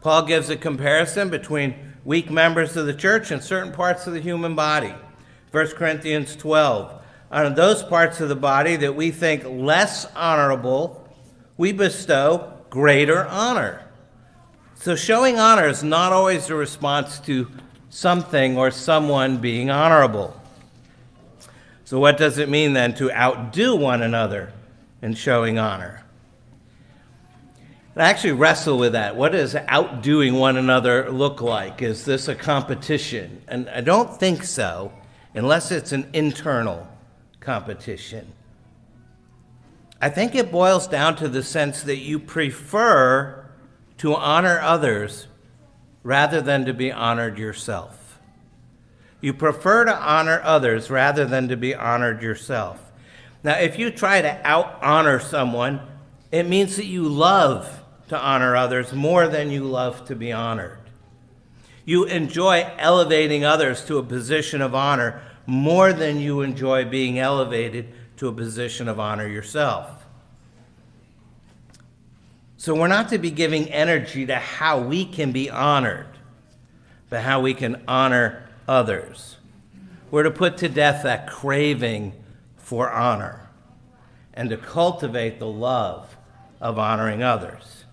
Paul 0.00 0.26
gives 0.26 0.50
a 0.50 0.56
comparison 0.56 1.30
between 1.30 1.76
weak 2.04 2.28
members 2.28 2.76
of 2.76 2.86
the 2.86 2.94
church 2.94 3.30
and 3.30 3.40
certain 3.40 3.70
parts 3.70 4.08
of 4.08 4.14
the 4.14 4.20
human 4.20 4.56
body. 4.56 4.92
1 5.52 5.66
Corinthians 5.76 6.34
12. 6.34 6.99
On 7.30 7.54
those 7.54 7.82
parts 7.82 8.20
of 8.20 8.28
the 8.28 8.36
body 8.36 8.76
that 8.76 8.96
we 8.96 9.12
think 9.12 9.44
less 9.44 10.04
honorable, 10.16 11.08
we 11.56 11.72
bestow 11.72 12.52
greater 12.70 13.24
honor. 13.26 13.82
So 14.74 14.96
showing 14.96 15.38
honor 15.38 15.68
is 15.68 15.84
not 15.84 16.12
always 16.12 16.50
a 16.50 16.54
response 16.54 17.20
to 17.20 17.48
something 17.88 18.56
or 18.56 18.70
someone 18.70 19.36
being 19.36 19.70
honorable. 19.70 20.36
So, 21.84 21.98
what 21.98 22.16
does 22.16 22.38
it 22.38 22.48
mean 22.48 22.72
then 22.72 22.94
to 22.94 23.10
outdo 23.12 23.74
one 23.74 24.02
another 24.02 24.52
in 25.02 25.14
showing 25.14 25.58
honor? 25.58 26.04
I 27.96 28.08
actually 28.08 28.32
wrestle 28.32 28.78
with 28.78 28.92
that. 28.92 29.16
What 29.16 29.32
does 29.32 29.54
outdoing 29.54 30.34
one 30.34 30.56
another 30.56 31.10
look 31.10 31.42
like? 31.42 31.82
Is 31.82 32.04
this 32.04 32.28
a 32.28 32.34
competition? 32.34 33.42
And 33.48 33.68
I 33.68 33.80
don't 33.80 34.18
think 34.18 34.44
so, 34.44 34.92
unless 35.34 35.72
it's 35.72 35.90
an 35.92 36.08
internal 36.12 36.86
competition. 37.40 38.32
I 40.00 40.08
think 40.08 40.34
it 40.34 40.52
boils 40.52 40.86
down 40.86 41.16
to 41.16 41.28
the 41.28 41.42
sense 41.42 41.82
that 41.82 41.98
you 41.98 42.18
prefer 42.18 43.50
to 43.98 44.14
honor 44.14 44.58
others 44.60 45.26
rather 46.02 46.40
than 46.40 46.64
to 46.64 46.72
be 46.72 46.90
honored 46.90 47.38
yourself. 47.38 48.18
You 49.20 49.34
prefer 49.34 49.84
to 49.84 49.94
honor 49.94 50.40
others 50.42 50.90
rather 50.90 51.26
than 51.26 51.48
to 51.48 51.56
be 51.56 51.74
honored 51.74 52.22
yourself. 52.22 52.80
Now, 53.42 53.58
if 53.58 53.78
you 53.78 53.90
try 53.90 54.22
to 54.22 54.46
out 54.46 54.78
honor 54.82 55.20
someone, 55.20 55.80
it 56.32 56.48
means 56.48 56.76
that 56.76 56.86
you 56.86 57.04
love 57.04 57.82
to 58.08 58.18
honor 58.18 58.56
others 58.56 58.92
more 58.92 59.28
than 59.28 59.50
you 59.50 59.64
love 59.64 60.06
to 60.06 60.16
be 60.16 60.32
honored. 60.32 60.78
You 61.84 62.04
enjoy 62.04 62.70
elevating 62.78 63.44
others 63.44 63.84
to 63.86 63.98
a 63.98 64.02
position 64.02 64.62
of 64.62 64.74
honor 64.74 65.22
more 65.46 65.92
than 65.92 66.18
you 66.18 66.42
enjoy 66.42 66.84
being 66.84 67.18
elevated 67.18 67.92
to 68.16 68.28
a 68.28 68.32
position 68.32 68.88
of 68.88 69.00
honor 69.00 69.26
yourself. 69.26 70.04
So 72.56 72.74
we're 72.74 72.88
not 72.88 73.08
to 73.08 73.18
be 73.18 73.30
giving 73.30 73.70
energy 73.70 74.26
to 74.26 74.36
how 74.36 74.80
we 74.80 75.06
can 75.06 75.32
be 75.32 75.48
honored, 75.48 76.08
but 77.08 77.22
how 77.22 77.40
we 77.40 77.54
can 77.54 77.82
honor 77.88 78.48
others. 78.68 79.38
We're 80.10 80.24
to 80.24 80.30
put 80.30 80.58
to 80.58 80.68
death 80.68 81.04
that 81.04 81.26
craving 81.26 82.12
for 82.58 82.90
honor 82.90 83.48
and 84.34 84.50
to 84.50 84.56
cultivate 84.56 85.38
the 85.38 85.46
love 85.46 86.16
of 86.60 86.78
honoring 86.78 87.22
others. 87.22 87.84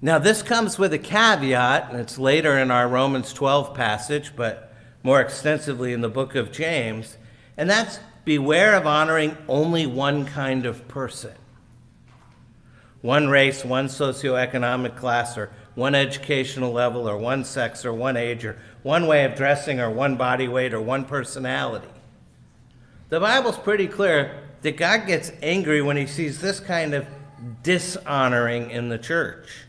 Now, 0.00 0.18
this 0.18 0.42
comes 0.42 0.78
with 0.78 0.92
a 0.92 0.98
caveat, 0.98 1.90
and 1.90 1.98
it's 1.98 2.18
later 2.18 2.58
in 2.58 2.70
our 2.70 2.86
Romans 2.86 3.32
12 3.32 3.74
passage, 3.74 4.36
but 4.36 4.72
more 5.02 5.20
extensively 5.20 5.92
in 5.92 6.00
the 6.00 6.08
book 6.08 6.34
of 6.34 6.52
James, 6.52 7.16
and 7.56 7.70
that's 7.70 8.00
beware 8.24 8.74
of 8.74 8.86
honoring 8.86 9.36
only 9.48 9.86
one 9.86 10.26
kind 10.26 10.66
of 10.66 10.86
person. 10.88 11.32
One 13.02 13.28
race, 13.28 13.64
one 13.64 13.86
socioeconomic 13.86 14.96
class, 14.96 15.38
or 15.38 15.50
one 15.74 15.94
educational 15.94 16.72
level, 16.72 17.08
or 17.08 17.16
one 17.16 17.44
sex, 17.44 17.84
or 17.84 17.92
one 17.92 18.16
age, 18.16 18.44
or 18.44 18.58
one 18.82 19.06
way 19.06 19.24
of 19.24 19.36
dressing, 19.36 19.78
or 19.78 19.90
one 19.90 20.16
body 20.16 20.48
weight, 20.48 20.74
or 20.74 20.80
one 20.80 21.04
personality. 21.04 21.88
The 23.08 23.20
Bible's 23.20 23.58
pretty 23.58 23.86
clear 23.86 24.42
that 24.62 24.76
God 24.76 25.06
gets 25.06 25.30
angry 25.42 25.80
when 25.82 25.96
he 25.96 26.06
sees 26.06 26.40
this 26.40 26.58
kind 26.58 26.94
of 26.94 27.06
dishonoring 27.62 28.70
in 28.70 28.88
the 28.88 28.98
church. 28.98 29.64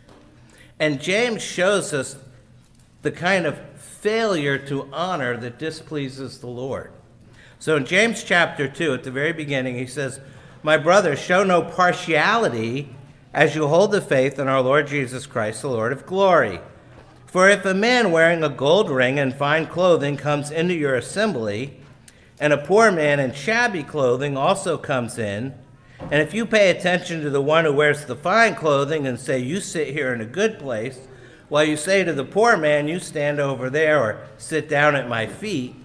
And 0.80 1.02
James 1.02 1.44
shows 1.44 1.94
us 1.94 2.16
the 3.04 3.12
kind 3.12 3.46
of 3.46 3.60
failure 4.00 4.58
to 4.58 4.88
honor 4.94 5.38
that 5.38 5.58
displeases 5.58 6.38
the 6.38 6.48
Lord. 6.48 6.92
So 7.60 7.76
in 7.76 7.86
James 7.86 8.24
chapter 8.24 8.68
2, 8.68 8.94
at 8.94 9.04
the 9.04 9.12
very 9.12 9.34
beginning, 9.34 9.76
he 9.76 9.88
says, 9.88 10.20
My 10.62 10.78
brothers, 10.78 11.20
show 11.20 11.44
no 11.44 11.64
partiality 11.64 12.96
as 13.34 13.56
you 13.56 13.68
hold 13.68 13.92
the 13.92 14.02
faith 14.02 14.38
in 14.38 14.48
our 14.48 14.62
Lord 14.62 14.88
Jesus 14.88 15.26
Christ, 15.26 15.64
the 15.64 15.70
Lord 15.70 15.92
of 15.92 16.06
glory. 16.06 16.60
For 17.26 17.50
if 17.50 17.66
a 17.66 17.74
man 17.74 18.12
wearing 18.12 18.44
a 18.44 18.50
gold 18.50 18.90
ring 18.90 19.18
and 19.20 19.36
fine 19.36 19.66
clothing 19.66 20.16
comes 20.16 20.52
into 20.52 20.76
your 20.76 20.96
assembly, 20.96 21.80
and 22.40 22.54
a 22.54 22.58
poor 22.58 22.92
man 22.92 23.20
in 23.20 23.34
shabby 23.34 23.84
clothing 23.84 24.38
also 24.38 24.78
comes 24.78 25.18
in, 25.18 25.56
and 26.00 26.22
if 26.22 26.34
you 26.34 26.46
pay 26.46 26.70
attention 26.70 27.22
to 27.22 27.32
the 27.32 27.42
one 27.42 27.66
who 27.66 27.74
wears 27.74 28.06
the 28.06 28.16
fine 28.16 28.54
clothing 28.54 29.08
and 29.08 29.20
say, 29.20 29.40
You 29.40 29.60
sit 29.60 29.90
here 29.90 30.14
in 30.14 30.22
a 30.22 30.26
good 30.26 30.60
place, 30.60 31.07
while 31.50 31.64
you 31.64 31.78
say 31.78 32.04
to 32.04 32.14
the 32.14 32.26
poor 32.26 32.58
man, 32.58 32.88
You 32.88 33.00
stand 33.00 33.40
over 33.40 33.70
there 33.70 34.02
or 34.02 34.28
sit 34.38 34.68
down 34.68 34.96
at 34.96 35.10
my 35.10 35.28
feet, 35.28 35.76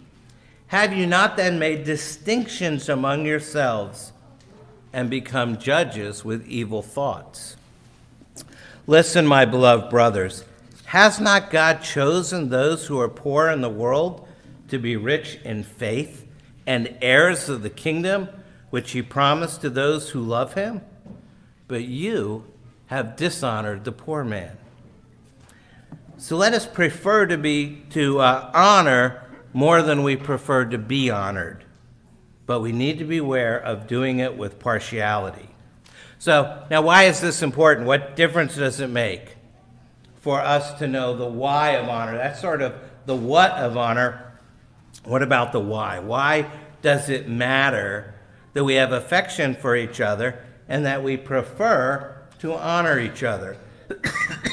have 0.69 0.93
you 0.93 1.07
not 1.07 1.37
then 1.37 1.59
made 1.59 1.85
distinctions 1.85 2.89
among 2.89 3.27
yourselves 3.27 4.13
and 4.93 5.11
become 5.11 5.59
judges 5.59 6.25
with 6.25 6.47
evil 6.47 6.83
thoughts? 6.83 7.57
Listen, 8.87 9.27
my 9.27 9.45
beloved 9.45 9.91
brothers, 9.91 10.45
has 10.87 11.21
not 11.21 11.51
God 11.51 11.83
chosen 11.83 12.49
those 12.49 12.87
who 12.87 12.99
are 13.01 13.09
poor 13.09 13.49
in 13.49 13.61
the 13.61 13.71
world 13.71 14.27
to 14.69 14.79
be 14.79 14.97
rich 14.97 15.39
in 15.45 15.63
faith 15.63 16.27
and 16.67 16.97
heirs 17.01 17.49
of 17.49 17.63
the 17.63 17.71
kingdom? 17.71 18.29
which 18.71 18.93
he 18.93 19.03
promised 19.03 19.61
to 19.61 19.69
those 19.69 20.11
who 20.11 20.21
love 20.21 20.55
him? 20.55 20.81
but 21.69 21.85
you 21.85 22.45
have 22.89 23.17
dishonored 23.17 23.85
the 23.85 23.93
poor 23.93 24.23
man. 24.23 24.57
So 26.23 26.37
let 26.37 26.55
us 26.55 26.69
prefer 26.69 27.27
to 27.27 27.37
be 27.37 27.83
to 27.91 28.21
uh, 28.21 28.53
honor 28.55 29.25
more 29.53 29.83
than 29.83 30.05
we 30.05 30.15
prefer 30.15 30.65
to 30.67 30.79
be 30.79 31.11
honored. 31.11 31.65
But 32.47 32.61
we 32.61 32.71
need 32.71 33.01
to 33.01 33.05
beware 33.05 33.59
of 33.59 33.89
doing 33.89 34.21
it 34.21 34.37
with 34.37 34.61
partiality. 34.61 35.49
So, 36.21 36.65
now 36.71 36.83
why 36.83 37.07
is 37.07 37.21
this 37.21 37.43
important? 37.43 37.89
What 37.89 38.15
difference 38.15 38.55
does 38.55 38.79
it 38.79 38.87
make 38.87 39.35
for 40.21 40.41
us 40.41 40.79
to 40.79 40.87
know 40.87 41.17
the 41.17 41.27
why 41.27 41.71
of 41.71 41.89
honor? 41.89 42.17
That's 42.17 42.41
sort 42.41 42.63
of 42.63 42.77
the 43.05 43.17
what 43.17 43.51
of 43.55 43.77
honor. 43.77 44.33
What 45.03 45.25
about 45.25 45.51
the 45.51 45.59
why? 45.59 45.99
Why 45.99 46.49
does 46.83 47.09
it 47.09 47.29
matter 47.29 48.15
that 48.53 48.63
we 48.63 48.75
have 48.75 48.93
affection 48.93 49.57
for 49.57 49.75
each 49.75 50.01
other 50.01 50.39
and 50.69 50.87
that 50.87 51.03
we 51.03 51.17
prefer 51.17 52.17
to 52.39 52.55
honor 52.55 53.01
each 53.01 53.25
other? 53.25 53.57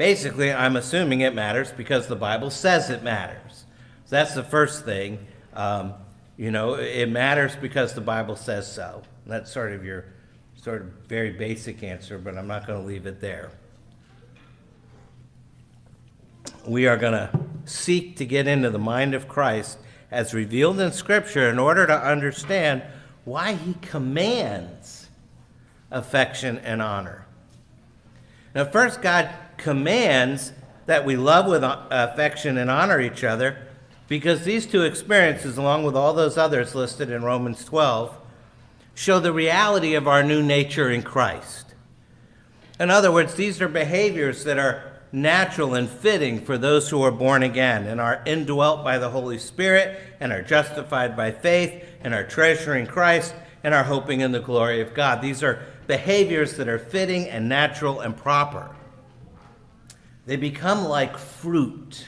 Basically, 0.00 0.50
I'm 0.50 0.76
assuming 0.76 1.20
it 1.20 1.34
matters 1.34 1.72
because 1.72 2.06
the 2.06 2.16
Bible 2.16 2.48
says 2.48 2.88
it 2.88 3.02
matters. 3.02 3.66
So 4.06 4.16
that's 4.16 4.32
the 4.34 4.42
first 4.42 4.86
thing. 4.86 5.26
Um, 5.52 5.92
you 6.38 6.50
know, 6.50 6.72
it 6.76 7.10
matters 7.10 7.54
because 7.54 7.92
the 7.92 8.00
Bible 8.00 8.34
says 8.34 8.72
so. 8.72 9.02
That's 9.26 9.52
sort 9.52 9.72
of 9.74 9.84
your 9.84 10.06
sort 10.56 10.80
of 10.80 10.88
very 11.06 11.32
basic 11.32 11.82
answer, 11.82 12.16
but 12.16 12.38
I'm 12.38 12.46
not 12.46 12.66
going 12.66 12.80
to 12.80 12.86
leave 12.86 13.04
it 13.04 13.20
there. 13.20 13.50
We 16.66 16.86
are 16.86 16.96
going 16.96 17.12
to 17.12 17.38
seek 17.66 18.16
to 18.16 18.24
get 18.24 18.46
into 18.46 18.70
the 18.70 18.78
mind 18.78 19.12
of 19.12 19.28
Christ 19.28 19.76
as 20.10 20.32
revealed 20.32 20.80
in 20.80 20.92
Scripture 20.92 21.50
in 21.50 21.58
order 21.58 21.86
to 21.86 21.94
understand 21.94 22.84
why 23.26 23.52
he 23.52 23.74
commands 23.82 25.10
affection 25.90 26.56
and 26.56 26.80
honor. 26.80 27.26
Now, 28.54 28.64
first, 28.64 29.02
God 29.02 29.30
commands 29.60 30.52
that 30.86 31.04
we 31.04 31.16
love 31.16 31.46
with 31.46 31.62
uh, 31.62 31.86
affection 31.90 32.58
and 32.58 32.68
honor 32.68 33.00
each 33.00 33.22
other 33.22 33.56
because 34.08 34.42
these 34.42 34.66
two 34.66 34.82
experiences, 34.82 35.56
along 35.56 35.84
with 35.84 35.94
all 35.94 36.12
those 36.12 36.36
others 36.36 36.74
listed 36.74 37.10
in 37.10 37.22
Romans 37.22 37.64
12, 37.64 38.16
show 38.94 39.20
the 39.20 39.32
reality 39.32 39.94
of 39.94 40.08
our 40.08 40.24
new 40.24 40.42
nature 40.42 40.90
in 40.90 41.02
Christ. 41.02 41.74
In 42.80 42.90
other 42.90 43.12
words, 43.12 43.34
these 43.34 43.60
are 43.60 43.68
behaviors 43.68 44.42
that 44.44 44.58
are 44.58 44.90
natural 45.12 45.74
and 45.74 45.88
fitting 45.88 46.40
for 46.40 46.58
those 46.58 46.88
who 46.88 47.02
are 47.02 47.10
born 47.10 47.42
again 47.42 47.86
and 47.86 48.00
are 48.00 48.22
indwelt 48.26 48.82
by 48.82 48.98
the 48.98 49.10
Holy 49.10 49.38
Spirit 49.38 49.98
and 50.18 50.32
are 50.32 50.42
justified 50.42 51.16
by 51.16 51.30
faith 51.30 51.84
and 52.02 52.14
are 52.14 52.26
treasuring 52.26 52.86
Christ 52.86 53.34
and 53.62 53.74
are 53.74 53.84
hoping 53.84 54.20
in 54.20 54.32
the 54.32 54.40
glory 54.40 54.80
of 54.80 54.94
God. 54.94 55.20
These 55.20 55.42
are 55.42 55.62
behaviors 55.86 56.56
that 56.56 56.68
are 56.68 56.78
fitting 56.78 57.28
and 57.28 57.48
natural 57.48 58.00
and 58.00 58.16
proper. 58.16 58.74
They 60.30 60.36
become 60.36 60.84
like 60.84 61.18
fruit. 61.18 62.06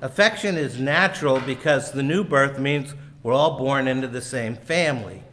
Affection 0.00 0.56
is 0.56 0.78
natural 0.78 1.40
because 1.40 1.90
the 1.90 2.04
new 2.04 2.22
birth 2.22 2.60
means 2.60 2.94
we're 3.24 3.32
all 3.32 3.58
born 3.58 3.88
into 3.88 4.06
the 4.06 4.22
same 4.22 4.54
family. 4.54 5.24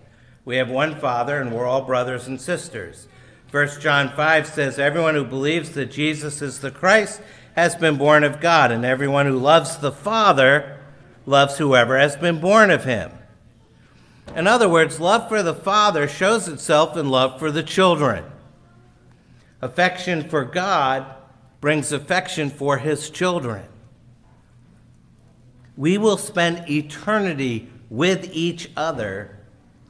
We 0.46 0.58
have 0.58 0.68
one 0.68 0.96
father 0.96 1.40
and 1.40 1.54
we're 1.54 1.68
all 1.68 1.84
brothers 1.84 2.26
and 2.26 2.42
sisters. 2.42 3.08
1 3.52 3.80
John 3.80 4.10
5 4.10 4.48
says, 4.48 4.80
Everyone 4.80 5.14
who 5.14 5.26
believes 5.26 5.74
that 5.74 5.92
Jesus 5.92 6.42
is 6.42 6.60
the 6.60 6.72
Christ 6.72 7.22
has 7.56 7.76
been 7.76 7.98
born 7.98 8.24
of 8.24 8.42
God, 8.42 8.72
and 8.72 8.84
everyone 8.84 9.28
who 9.28 9.38
loves 9.38 9.78
the 9.78 9.92
Father 9.92 10.80
loves 11.28 11.60
whoever 11.60 12.00
has 12.00 12.16
been 12.16 12.42
born 12.42 12.72
of 12.72 12.84
him. 12.84 13.12
In 14.36 14.48
other 14.48 14.68
words, 14.68 15.00
love 15.00 15.30
for 15.30 15.44
the 15.44 15.54
Father 15.54 16.08
shows 16.08 16.48
itself 16.48 16.98
in 16.98 17.10
love 17.10 17.38
for 17.38 17.52
the 17.52 17.62
children. 17.62 18.26
Affection 19.62 20.30
for 20.30 20.44
God 20.46 21.06
brings 21.60 21.92
affection 21.92 22.50
for 22.50 22.78
his 22.78 23.10
children. 23.10 23.66
We 25.76 25.98
will 25.98 26.18
spend 26.18 26.70
eternity 26.70 27.70
with 27.90 28.30
each 28.34 28.70
other 28.76 29.38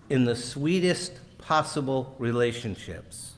in 0.10 0.25
the 0.25 0.36
sweetest 0.36 1.13
possible 1.38 2.15
relationships. 2.19 3.34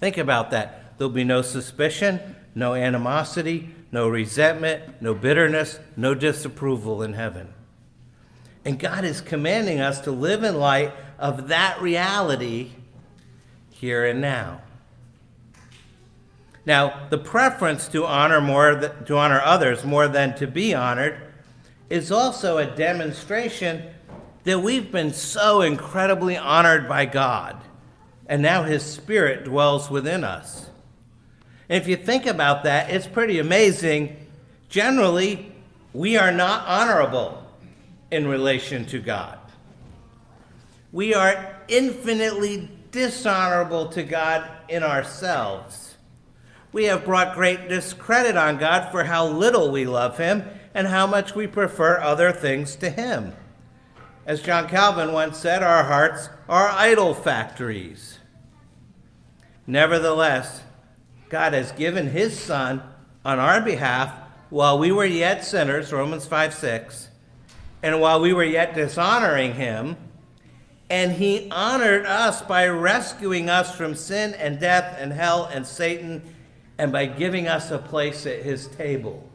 Think 0.00 0.18
about 0.18 0.50
that. 0.50 0.98
There'll 0.98 1.12
be 1.12 1.24
no 1.24 1.42
suspicion, 1.42 2.36
no 2.54 2.74
animosity, 2.74 3.70
no 3.90 4.08
resentment, 4.08 5.00
no 5.00 5.14
bitterness, 5.14 5.78
no 5.96 6.14
disapproval 6.14 7.02
in 7.02 7.14
heaven. 7.14 7.52
And 8.64 8.78
God 8.78 9.04
is 9.04 9.20
commanding 9.20 9.80
us 9.80 10.00
to 10.00 10.10
live 10.10 10.42
in 10.42 10.58
light 10.58 10.92
of 11.18 11.48
that 11.48 11.80
reality 11.80 12.72
here 13.70 14.04
and 14.04 14.20
now. 14.20 14.62
Now, 16.66 17.08
the 17.10 17.18
preference 17.18 17.88
to 17.88 18.06
honor 18.06 18.40
more 18.40 18.74
to 19.06 19.16
honor 19.16 19.40
others 19.44 19.84
more 19.84 20.08
than 20.08 20.34
to 20.36 20.46
be 20.46 20.74
honored 20.74 21.20
is 21.90 22.10
also 22.10 22.58
a 22.58 22.64
demonstration 22.64 23.82
that 24.44 24.60
we've 24.60 24.90
been 24.90 25.12
so 25.12 25.62
incredibly 25.62 26.36
honored 26.36 26.88
by 26.88 27.06
God, 27.06 27.56
and 28.26 28.42
now 28.42 28.62
His 28.62 28.82
Spirit 28.82 29.44
dwells 29.44 29.90
within 29.90 30.24
us. 30.24 30.70
If 31.68 31.86
you 31.86 31.96
think 31.96 32.26
about 32.26 32.64
that, 32.64 32.90
it's 32.90 33.06
pretty 33.06 33.38
amazing. 33.38 34.16
Generally, 34.68 35.52
we 35.92 36.16
are 36.16 36.32
not 36.32 36.66
honorable 36.66 37.46
in 38.10 38.26
relation 38.26 38.84
to 38.86 39.00
God. 39.00 39.38
We 40.92 41.14
are 41.14 41.56
infinitely 41.68 42.70
dishonorable 42.90 43.88
to 43.88 44.02
God 44.02 44.48
in 44.68 44.82
ourselves. 44.82 45.83
We 46.74 46.86
have 46.86 47.04
brought 47.04 47.36
great 47.36 47.68
discredit 47.68 48.36
on 48.36 48.58
God 48.58 48.90
for 48.90 49.04
how 49.04 49.28
little 49.28 49.70
we 49.70 49.84
love 49.84 50.18
Him 50.18 50.42
and 50.74 50.88
how 50.88 51.06
much 51.06 51.36
we 51.36 51.46
prefer 51.46 52.00
other 52.00 52.32
things 52.32 52.74
to 52.74 52.90
Him. 52.90 53.32
As 54.26 54.42
John 54.42 54.68
Calvin 54.68 55.12
once 55.12 55.38
said, 55.38 55.62
our 55.62 55.84
hearts 55.84 56.30
are 56.48 56.68
idol 56.70 57.14
factories. 57.14 58.18
Nevertheless, 59.68 60.62
God 61.28 61.52
has 61.52 61.70
given 61.70 62.08
His 62.08 62.36
Son 62.36 62.82
on 63.24 63.38
our 63.38 63.60
behalf 63.60 64.12
while 64.50 64.76
we 64.76 64.90
were 64.90 65.04
yet 65.04 65.44
sinners, 65.44 65.92
Romans 65.92 66.26
5 66.26 66.52
6, 66.52 67.08
and 67.84 68.00
while 68.00 68.20
we 68.20 68.32
were 68.32 68.42
yet 68.42 68.74
dishonoring 68.74 69.54
Him, 69.54 69.96
and 70.90 71.12
He 71.12 71.48
honored 71.52 72.04
us 72.04 72.42
by 72.42 72.66
rescuing 72.66 73.48
us 73.48 73.76
from 73.76 73.94
sin 73.94 74.34
and 74.34 74.58
death 74.58 74.96
and 74.98 75.12
hell 75.12 75.44
and 75.44 75.64
Satan, 75.64 76.33
and 76.78 76.92
by 76.92 77.06
giving 77.06 77.46
us 77.46 77.70
a 77.70 77.78
place 77.78 78.26
at 78.26 78.42
His 78.42 78.66
table. 78.68 79.28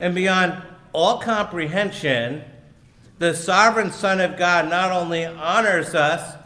And 0.00 0.14
beyond 0.14 0.62
all 0.92 1.18
comprehension, 1.18 2.42
the 3.18 3.34
sovereign 3.34 3.92
Son 3.92 4.20
of 4.20 4.36
God 4.36 4.68
not 4.68 4.92
only 4.92 5.24
honors 5.24 5.94
us 5.94 6.36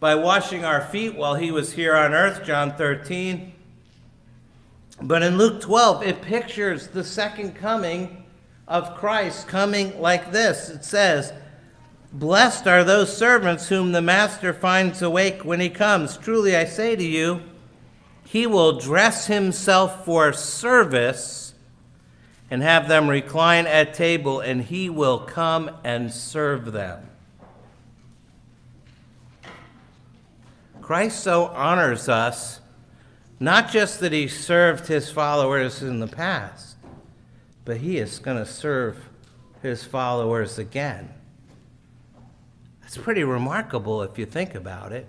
by 0.00 0.14
washing 0.14 0.64
our 0.64 0.80
feet 0.80 1.14
while 1.14 1.36
he 1.36 1.50
was 1.50 1.72
here 1.72 1.96
on 1.96 2.12
earth, 2.12 2.44
John 2.44 2.76
13, 2.76 3.52
but 5.02 5.22
in 5.22 5.36
Luke 5.36 5.60
12, 5.60 6.02
it 6.02 6.22
pictures 6.22 6.88
the 6.88 7.04
second 7.04 7.54
coming 7.54 8.24
of 8.66 8.96
Christ 8.96 9.46
coming 9.46 10.00
like 10.00 10.32
this. 10.32 10.70
It 10.70 10.84
says, 10.84 11.32
Blessed 12.12 12.66
are 12.66 12.82
those 12.82 13.14
servants 13.14 13.68
whom 13.68 13.92
the 13.92 14.00
master 14.00 14.54
finds 14.54 15.02
awake 15.02 15.44
when 15.44 15.60
he 15.60 15.68
comes. 15.68 16.16
Truly 16.16 16.56
I 16.56 16.64
say 16.64 16.96
to 16.96 17.04
you, 17.04 17.42
he 18.26 18.46
will 18.46 18.78
dress 18.78 19.28
himself 19.28 20.04
for 20.04 20.32
service 20.32 21.54
and 22.50 22.62
have 22.62 22.88
them 22.88 23.08
recline 23.08 23.66
at 23.66 23.94
table, 23.94 24.40
and 24.40 24.62
he 24.62 24.90
will 24.90 25.18
come 25.18 25.70
and 25.84 26.12
serve 26.12 26.72
them. 26.72 27.08
Christ 30.80 31.20
so 31.20 31.46
honors 31.46 32.08
us, 32.08 32.60
not 33.40 33.70
just 33.70 34.00
that 34.00 34.12
he 34.12 34.28
served 34.28 34.86
his 34.86 35.10
followers 35.10 35.82
in 35.82 36.00
the 36.00 36.06
past, 36.06 36.76
but 37.64 37.78
he 37.78 37.98
is 37.98 38.18
going 38.18 38.38
to 38.38 38.46
serve 38.46 39.08
his 39.62 39.84
followers 39.84 40.58
again. 40.58 41.12
That's 42.80 42.96
pretty 42.96 43.24
remarkable 43.24 44.02
if 44.02 44.16
you 44.18 44.26
think 44.26 44.54
about 44.54 44.92
it. 44.92 45.08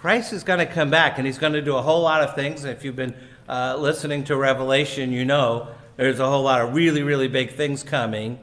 Christ 0.00 0.32
is 0.32 0.44
going 0.44 0.60
to 0.60 0.66
come 0.66 0.88
back 0.88 1.18
and 1.18 1.26
he's 1.26 1.36
going 1.36 1.52
to 1.52 1.60
do 1.60 1.76
a 1.76 1.82
whole 1.82 2.00
lot 2.00 2.22
of 2.22 2.34
things. 2.34 2.64
If 2.64 2.84
you've 2.84 2.96
been 2.96 3.14
uh, 3.46 3.76
listening 3.78 4.24
to 4.24 4.36
Revelation, 4.36 5.12
you 5.12 5.26
know 5.26 5.68
there's 5.98 6.20
a 6.20 6.26
whole 6.26 6.42
lot 6.42 6.62
of 6.62 6.74
really, 6.74 7.02
really 7.02 7.28
big 7.28 7.52
things 7.52 7.82
coming. 7.82 8.38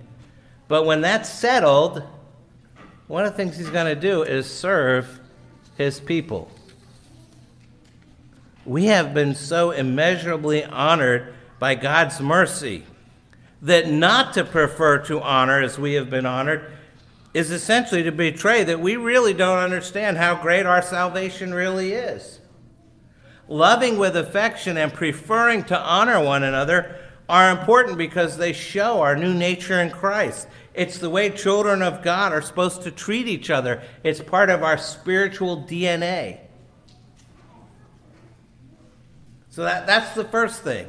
But 0.68 0.86
when 0.86 1.02
that's 1.02 1.28
settled, 1.28 2.04
one 3.08 3.26
of 3.26 3.32
the 3.32 3.38
things 3.38 3.58
he's 3.58 3.72
going 3.72 3.88
to 3.88 4.00
do 4.00 4.22
is 4.22 4.48
serve 4.48 5.20
his 5.78 6.00
people. 6.00 6.52
We 8.64 8.86
have 8.86 9.16
been 9.16 9.34
so 9.34 9.72
immeasurably 9.72 10.64
honored 10.64 11.34
by 11.58 11.74
God's 11.74 12.22
mercy 12.22 12.84
that 13.64 13.90
not 13.90 14.36
to 14.36 14.44
prefer 14.44 15.00
to 15.06 15.20
honor 15.22 15.64
as 15.64 15.80
we 15.80 15.94
have 15.94 16.12
been 16.12 16.28
honored 16.28 16.72
is 17.34 17.52
essentially 17.52 18.04
to 18.04 18.12
betray 18.12 18.64
that 18.64 18.80
we 18.80 18.96
really 18.96 19.34
don't 19.34 19.60
understand 19.60 20.18
how 20.18 20.36
great 20.36 20.66
our 20.66 20.82
salvation 20.82 21.54
really 21.54 21.94
is. 21.94 22.40
Loving 23.48 23.98
with 23.98 24.16
affection 24.16 24.78
and 24.78 24.94
preferring 24.94 25.64
to 25.66 25.80
honor 25.80 26.24
one 26.24 26.44
another 26.44 26.98
are 27.30 27.52
important 27.52 27.98
because 27.98 28.38
they 28.38 28.54
show 28.54 29.02
our 29.02 29.16
new 29.16 29.34
nature 29.34 29.82
in 29.82 29.90
Christ. 29.90 30.48
It's 30.74 30.98
the 30.98 31.10
way 31.10 31.30
children 31.30 31.82
of 31.82 32.04
God 32.04 32.32
are 32.32 32.42
supposed 32.42 32.84
to 32.84 32.92
treat 32.92 33.28
each 33.28 33.50
other, 33.50 33.82
it's 34.04 34.22
part 34.22 34.50
of 34.50 34.64
our 34.64 34.78
spiritual 34.78 35.64
DNA. 35.64 36.40
So 39.50 39.64
that, 39.64 39.88
that's 39.88 40.14
the 40.14 40.24
first 40.24 40.62
thing. 40.62 40.88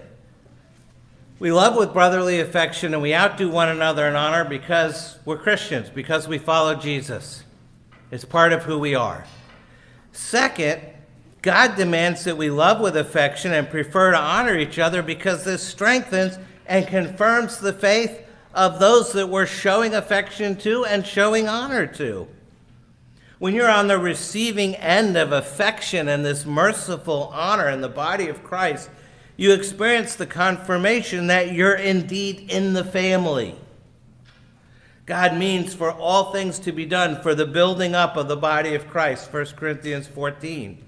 We 1.40 1.52
love 1.52 1.76
with 1.76 1.92
brotherly 1.92 2.40
affection 2.40 2.94
and 2.94 3.02
we 3.02 3.14
outdo 3.14 3.48
one 3.48 3.68
another 3.68 4.08
in 4.08 4.16
honor 4.16 4.44
because 4.44 5.18
we're 5.24 5.38
Christians, 5.38 5.88
because 5.88 6.26
we 6.26 6.36
follow 6.36 6.74
Jesus. 6.74 7.44
It's 8.10 8.24
part 8.24 8.52
of 8.52 8.64
who 8.64 8.76
we 8.76 8.96
are. 8.96 9.24
Second, 10.10 10.82
God 11.40 11.76
demands 11.76 12.24
that 12.24 12.36
we 12.36 12.50
love 12.50 12.80
with 12.80 12.96
affection 12.96 13.52
and 13.52 13.70
prefer 13.70 14.10
to 14.10 14.18
honor 14.18 14.58
each 14.58 14.80
other 14.80 15.00
because 15.00 15.44
this 15.44 15.62
strengthens 15.62 16.38
and 16.66 16.88
confirms 16.88 17.58
the 17.58 17.72
faith 17.72 18.20
of 18.52 18.80
those 18.80 19.12
that 19.12 19.28
we're 19.28 19.46
showing 19.46 19.94
affection 19.94 20.56
to 20.56 20.84
and 20.86 21.06
showing 21.06 21.46
honor 21.46 21.86
to. 21.86 22.26
When 23.38 23.54
you're 23.54 23.70
on 23.70 23.86
the 23.86 23.98
receiving 23.98 24.74
end 24.74 25.16
of 25.16 25.30
affection 25.30 26.08
and 26.08 26.24
this 26.24 26.44
merciful 26.44 27.30
honor 27.32 27.68
in 27.68 27.80
the 27.80 27.88
body 27.88 28.28
of 28.28 28.42
Christ, 28.42 28.90
you 29.38 29.52
experience 29.52 30.16
the 30.16 30.26
confirmation 30.26 31.28
that 31.28 31.52
you're 31.52 31.76
indeed 31.76 32.50
in 32.50 32.72
the 32.72 32.82
family. 32.82 33.54
God 35.06 35.38
means 35.38 35.72
for 35.72 35.92
all 35.92 36.32
things 36.32 36.58
to 36.58 36.72
be 36.72 36.84
done 36.84 37.22
for 37.22 37.36
the 37.36 37.46
building 37.46 37.94
up 37.94 38.16
of 38.16 38.26
the 38.26 38.36
body 38.36 38.74
of 38.74 38.88
Christ, 38.88 39.32
1 39.32 39.46
Corinthians 39.56 40.08
14. 40.08 40.84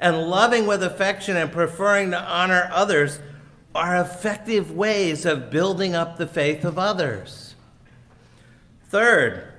And 0.00 0.28
loving 0.28 0.66
with 0.66 0.82
affection 0.82 1.36
and 1.36 1.52
preferring 1.52 2.10
to 2.10 2.20
honor 2.20 2.68
others 2.72 3.20
are 3.76 4.00
effective 4.00 4.72
ways 4.72 5.24
of 5.24 5.48
building 5.48 5.94
up 5.94 6.16
the 6.16 6.26
faith 6.26 6.64
of 6.64 6.80
others. 6.80 7.54
Third, 8.88 9.52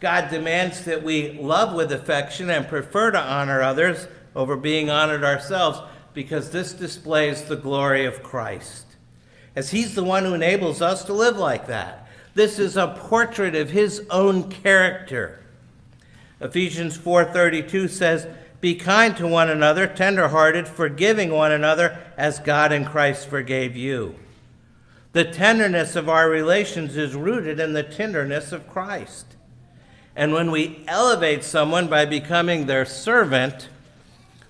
God 0.00 0.30
demands 0.30 0.86
that 0.86 1.02
we 1.02 1.32
love 1.32 1.74
with 1.74 1.92
affection 1.92 2.48
and 2.48 2.66
prefer 2.66 3.10
to 3.10 3.20
honor 3.20 3.60
others 3.60 4.08
over 4.34 4.56
being 4.56 4.88
honored 4.88 5.24
ourselves 5.24 5.78
because 6.16 6.48
this 6.48 6.72
displays 6.72 7.42
the 7.42 7.56
glory 7.56 8.06
of 8.06 8.22
Christ. 8.22 8.86
As 9.54 9.70
He's 9.70 9.94
the 9.94 10.02
one 10.02 10.24
who 10.24 10.32
enables 10.32 10.80
us 10.80 11.04
to 11.04 11.12
live 11.12 11.36
like 11.36 11.66
that. 11.66 12.08
This 12.34 12.58
is 12.58 12.74
a 12.74 12.98
portrait 12.98 13.54
of 13.54 13.68
His 13.68 14.02
own 14.10 14.50
character. 14.50 15.40
Ephesians 16.40 16.96
4:32 16.96 17.86
says, 17.86 18.26
"Be 18.62 18.74
kind 18.74 19.14
to 19.18 19.26
one 19.26 19.50
another, 19.50 19.86
tenderhearted, 19.86 20.66
forgiving 20.66 21.32
one 21.32 21.52
another 21.52 21.98
as 22.16 22.38
God 22.38 22.72
in 22.72 22.86
Christ 22.86 23.28
forgave 23.28 23.76
you." 23.76 24.14
The 25.12 25.24
tenderness 25.24 25.96
of 25.96 26.08
our 26.08 26.30
relations 26.30 26.96
is 26.96 27.14
rooted 27.14 27.60
in 27.60 27.74
the 27.74 27.82
tenderness 27.82 28.52
of 28.52 28.70
Christ. 28.70 29.26
And 30.16 30.32
when 30.32 30.50
we 30.50 30.82
elevate 30.88 31.44
someone 31.44 31.88
by 31.88 32.06
becoming 32.06 32.64
their 32.64 32.86
servant, 32.86 33.68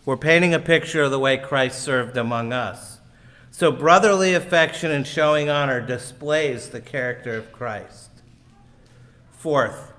we're 0.06 0.16
painting 0.16 0.54
a 0.54 0.60
picture 0.60 1.02
of 1.02 1.10
the 1.10 1.18
way 1.18 1.36
Christ 1.36 1.82
served 1.82 2.16
among 2.16 2.52
us. 2.52 3.00
So, 3.50 3.72
brotherly 3.72 4.34
affection 4.34 4.92
and 4.92 5.04
showing 5.06 5.50
honor 5.50 5.80
displays 5.80 6.68
the 6.68 6.80
character 6.80 7.34
of 7.34 7.52
Christ. 7.52 8.10
Fourth, 9.32 9.92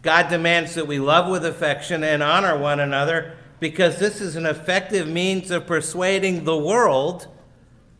God 0.00 0.28
demands 0.28 0.74
that 0.74 0.86
we 0.86 0.98
love 0.98 1.30
with 1.30 1.44
affection 1.44 2.02
and 2.02 2.22
honor 2.22 2.58
one 2.58 2.80
another 2.80 3.36
because 3.60 3.98
this 3.98 4.20
is 4.20 4.34
an 4.34 4.46
effective 4.46 5.06
means 5.06 5.50
of 5.50 5.66
persuading 5.66 6.44
the 6.44 6.56
world 6.56 7.28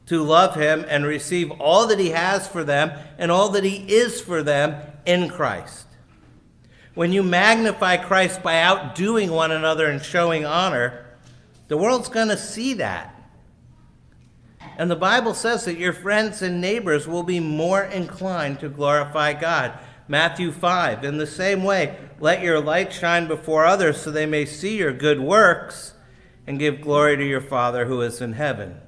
to 0.07 0.23
love 0.23 0.55
Him 0.55 0.87
and 0.89 1.05
receive 1.05 1.51
all 1.53 1.87
that 1.89 1.99
He 1.99 2.11
has 2.11 2.49
for 2.49 2.65
them 2.65 2.93
and 3.19 3.31
all 3.31 3.51
that 3.51 3.65
He 3.65 3.85
is 3.93 4.19
for 4.19 4.43
them 4.43 4.81
in 5.05 5.29
Christ. 5.29 5.87
When 6.95 7.13
you 7.13 7.23
magnify 7.23 7.99
Christ 7.99 8.43
by 8.43 8.61
outdoing 8.61 9.31
one 9.31 9.51
another 9.51 9.87
and 9.87 10.03
showing 10.03 10.47
honor, 10.47 11.04
the 11.69 11.77
world's 11.77 12.09
going 12.09 12.29
to 12.29 12.37
see 12.37 12.75
that. 12.75 13.11
And 14.77 14.91
the 14.91 14.97
Bible 14.97 15.35
says 15.35 15.65
that 15.65 15.79
your 15.79 15.93
friends 15.93 16.43
and 16.43 16.61
neighbors 16.61 17.07
will 17.07 17.23
be 17.23 17.41
more 17.41 17.83
inclined 17.83 18.61
to 18.61 18.69
glorify 18.69 19.33
God. 19.35 19.79
Matthew 20.09 20.53
5, 20.53 21.05
in 21.05 21.17
the 21.17 21.27
same 21.27 21.65
way, 21.65 21.97
let 22.21 22.43
your 22.43 22.61
light 22.61 22.93
shine 22.93 23.27
before 23.27 23.65
others 23.65 24.01
so 24.01 24.11
they 24.11 24.27
may 24.27 24.45
see 24.45 24.77
your 24.77 24.93
good 24.93 25.21
works 25.21 25.95
and 26.47 26.59
give 26.59 26.81
glory 26.81 27.17
to 27.17 27.25
your 27.25 27.41
Father 27.41 27.87
who 27.87 28.03
is 28.03 28.21
in 28.21 28.35
heaven. 28.35 28.81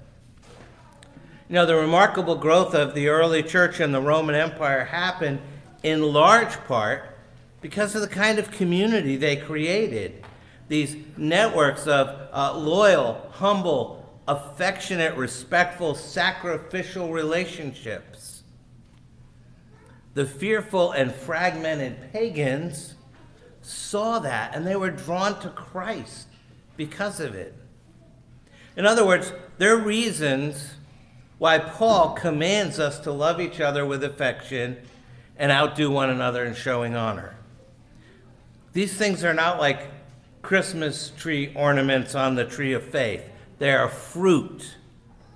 You 1.49 1.55
know, 1.55 1.67
the 1.67 1.77
remarkable 1.77 2.35
growth 2.35 2.75
of 2.75 2.95
the 2.95 3.09
early 3.09 3.43
church 3.43 3.81
in 3.81 3.93
the 3.93 4.01
Roman 4.01 4.35
Empire 4.35 4.85
happened 4.85 5.41
in 5.83 6.03
large 6.03 6.57
part 6.65 7.17
because 7.61 7.95
of 7.95 8.03
the 8.03 8.09
kind 8.09 8.39
of 8.39 8.51
community 8.51 9.17
they 9.17 9.37
created. 9.37 10.25
These 10.68 10.96
networks 11.16 11.87
of 11.87 12.29
uh, 12.33 12.57
loyal, 12.57 13.31
humble, 13.33 14.20
affectionate, 14.26 15.16
respectful, 15.16 15.94
sacrificial 15.94 17.12
relationships. 17.12 18.42
The 20.14 20.26
fearful 20.26 20.92
and 20.92 21.14
fragmented 21.14 22.12
pagans 22.12 22.94
saw 23.62 24.18
that 24.20 24.55
and 24.55 24.66
they 24.66 24.76
were 24.76 24.90
drawn 24.90 25.38
to 25.40 25.50
Christ 25.50 26.29
because 26.76 27.20
of 27.20 27.35
it. 27.35 27.55
In 28.76 28.87
other 28.87 29.07
words, 29.07 29.33
there 29.59 29.74
are 29.74 29.81
reasons 29.81 30.74
why 31.38 31.59
Paul 31.59 32.14
commands 32.14 32.79
us 32.79 32.98
to 33.00 33.12
love 33.12 33.40
each 33.40 33.61
other 33.61 33.85
with 33.85 34.02
affection 34.02 34.79
and 35.38 35.52
outdo 35.52 35.90
one 35.90 36.11
another 36.11 36.44
in 36.44 36.55
showing 36.55 36.94
honor. 36.94 37.37
These 38.72 38.94
things 38.94 39.24
are 39.24 39.35
not 39.35 39.59
like 39.59 39.90
Christmas 40.46 41.11
tree 41.18 41.52
ornaments 41.56 42.14
on 42.14 42.37
the 42.37 42.44
tree 42.44 42.72
of 42.72 42.85
faith. 42.85 43.28
They 43.59 43.72
are 43.72 43.88
fruit 43.88 44.76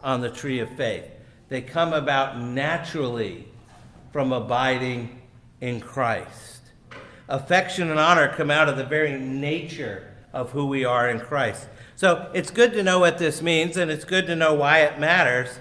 on 0.05 0.21
the 0.21 0.31
tree 0.31 0.61
of 0.61 0.71
faith. 0.77 1.05
They 1.49 1.63
come 1.63 1.93
about 1.93 2.41
naturally 2.41 3.49
from 4.13 4.31
abiding 4.33 5.21
in 5.61 5.81
Christ. 5.81 6.61
Affection 7.29 7.91
and 7.91 7.99
honor 7.99 8.33
come 8.33 8.53
out 8.53 8.69
of 8.69 8.77
the 8.77 8.85
very 8.85 9.19
nature 9.19 10.15
of 10.33 10.53
who 10.53 10.67
we 10.67 10.85
are 10.85 11.11
in 11.11 11.19
Christ. 11.19 11.67
So 11.97 12.31
it's 12.33 12.53
good 12.53 12.73
to 12.75 12.85
know 12.85 13.01
what 13.01 13.19
this 13.19 13.43
means 13.43 13.77
and 13.77 13.91
it's 13.91 14.05
good 14.05 14.29
to 14.29 14.37
know 14.37 14.55
why 14.55 14.83
it 14.83 15.01
matters. 15.01 15.59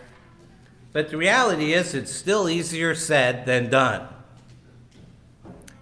But 0.93 1.09
the 1.09 1.17
reality 1.17 1.73
is, 1.73 1.95
it's 1.95 2.12
still 2.12 2.47
easier 2.47 2.93
said 2.93 3.47
than 3.47 3.71
done. 3.71 4.09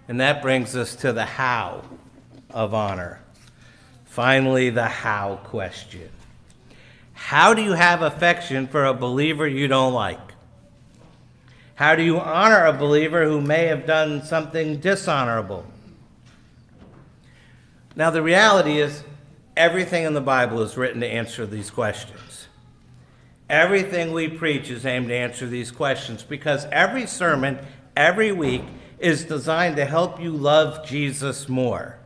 And 0.08 0.18
that 0.20 0.40
brings 0.40 0.74
us 0.74 0.96
to 0.96 1.12
the 1.12 1.26
how 1.26 1.84
of 2.48 2.72
honor. 2.72 3.20
Finally, 4.18 4.70
the 4.70 4.84
how 4.84 5.36
question. 5.44 6.10
How 7.12 7.54
do 7.54 7.62
you 7.62 7.74
have 7.74 8.02
affection 8.02 8.66
for 8.66 8.84
a 8.84 8.92
believer 8.92 9.46
you 9.46 9.68
don't 9.68 9.92
like? 9.92 10.18
How 11.76 11.94
do 11.94 12.02
you 12.02 12.18
honor 12.18 12.64
a 12.64 12.72
believer 12.72 13.26
who 13.26 13.40
may 13.40 13.66
have 13.66 13.86
done 13.86 14.24
something 14.24 14.80
dishonorable? 14.80 15.64
Now, 17.94 18.10
the 18.10 18.20
reality 18.20 18.80
is, 18.80 19.04
everything 19.56 20.02
in 20.02 20.14
the 20.14 20.20
Bible 20.20 20.62
is 20.62 20.76
written 20.76 21.00
to 21.02 21.06
answer 21.06 21.46
these 21.46 21.70
questions. 21.70 22.48
Everything 23.48 24.12
we 24.12 24.26
preach 24.26 24.68
is 24.68 24.84
aimed 24.84 25.10
to 25.10 25.14
answer 25.14 25.46
these 25.46 25.70
questions 25.70 26.24
because 26.24 26.66
every 26.72 27.06
sermon, 27.06 27.60
every 27.96 28.32
week, 28.32 28.64
is 28.98 29.24
designed 29.24 29.76
to 29.76 29.84
help 29.84 30.20
you 30.20 30.32
love 30.32 30.84
Jesus 30.84 31.48
more. 31.48 31.97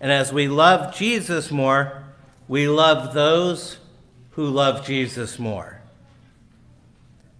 And 0.00 0.10
as 0.10 0.32
we 0.32 0.48
love 0.48 0.94
Jesus 0.94 1.50
more, 1.50 2.04
we 2.48 2.68
love 2.68 3.14
those 3.14 3.78
who 4.30 4.46
love 4.46 4.86
Jesus 4.86 5.38
more. 5.38 5.80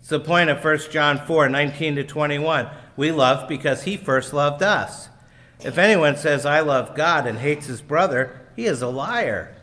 It's 0.01 0.11
the 0.11 0.21
point 0.21 0.51
of 0.51 0.63
1 0.63 0.79
John 0.91 1.25
4 1.27 1.49
19 1.49 1.97
to 1.97 2.05
21. 2.05 2.69
We 2.97 3.13
love 3.13 3.49
because 3.49 3.85
he 3.85 3.97
first 3.97 4.33
loved 4.33 4.63
us. 4.63 5.09
If 5.61 5.79
anyone 5.79 6.17
says, 6.17 6.45
I 6.45 6.61
love 6.61 6.95
God 6.95 7.27
and 7.27 7.39
hates 7.39 7.67
his 7.67 7.81
brother, 7.81 8.41
he 8.57 8.67
is 8.67 8.83
a 8.83 8.89
liar. 8.89 9.57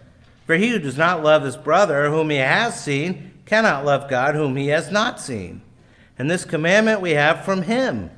For 0.46 0.56
he 0.56 0.70
who 0.70 0.80
does 0.80 0.98
not 0.98 1.24
love 1.24 1.44
his 1.44 1.58
brother 1.58 2.10
whom 2.10 2.30
he 2.30 2.38
has 2.38 2.82
seen 2.82 3.34
cannot 3.46 3.86
love 3.86 4.10
God 4.10 4.36
whom 4.36 4.56
he 4.56 4.68
has 4.68 4.92
not 4.92 5.20
seen. 5.20 5.62
And 6.18 6.32
this 6.32 6.46
commandment 6.46 7.02
we 7.02 7.12
have 7.12 7.46
from 7.46 7.64
him 7.64 8.10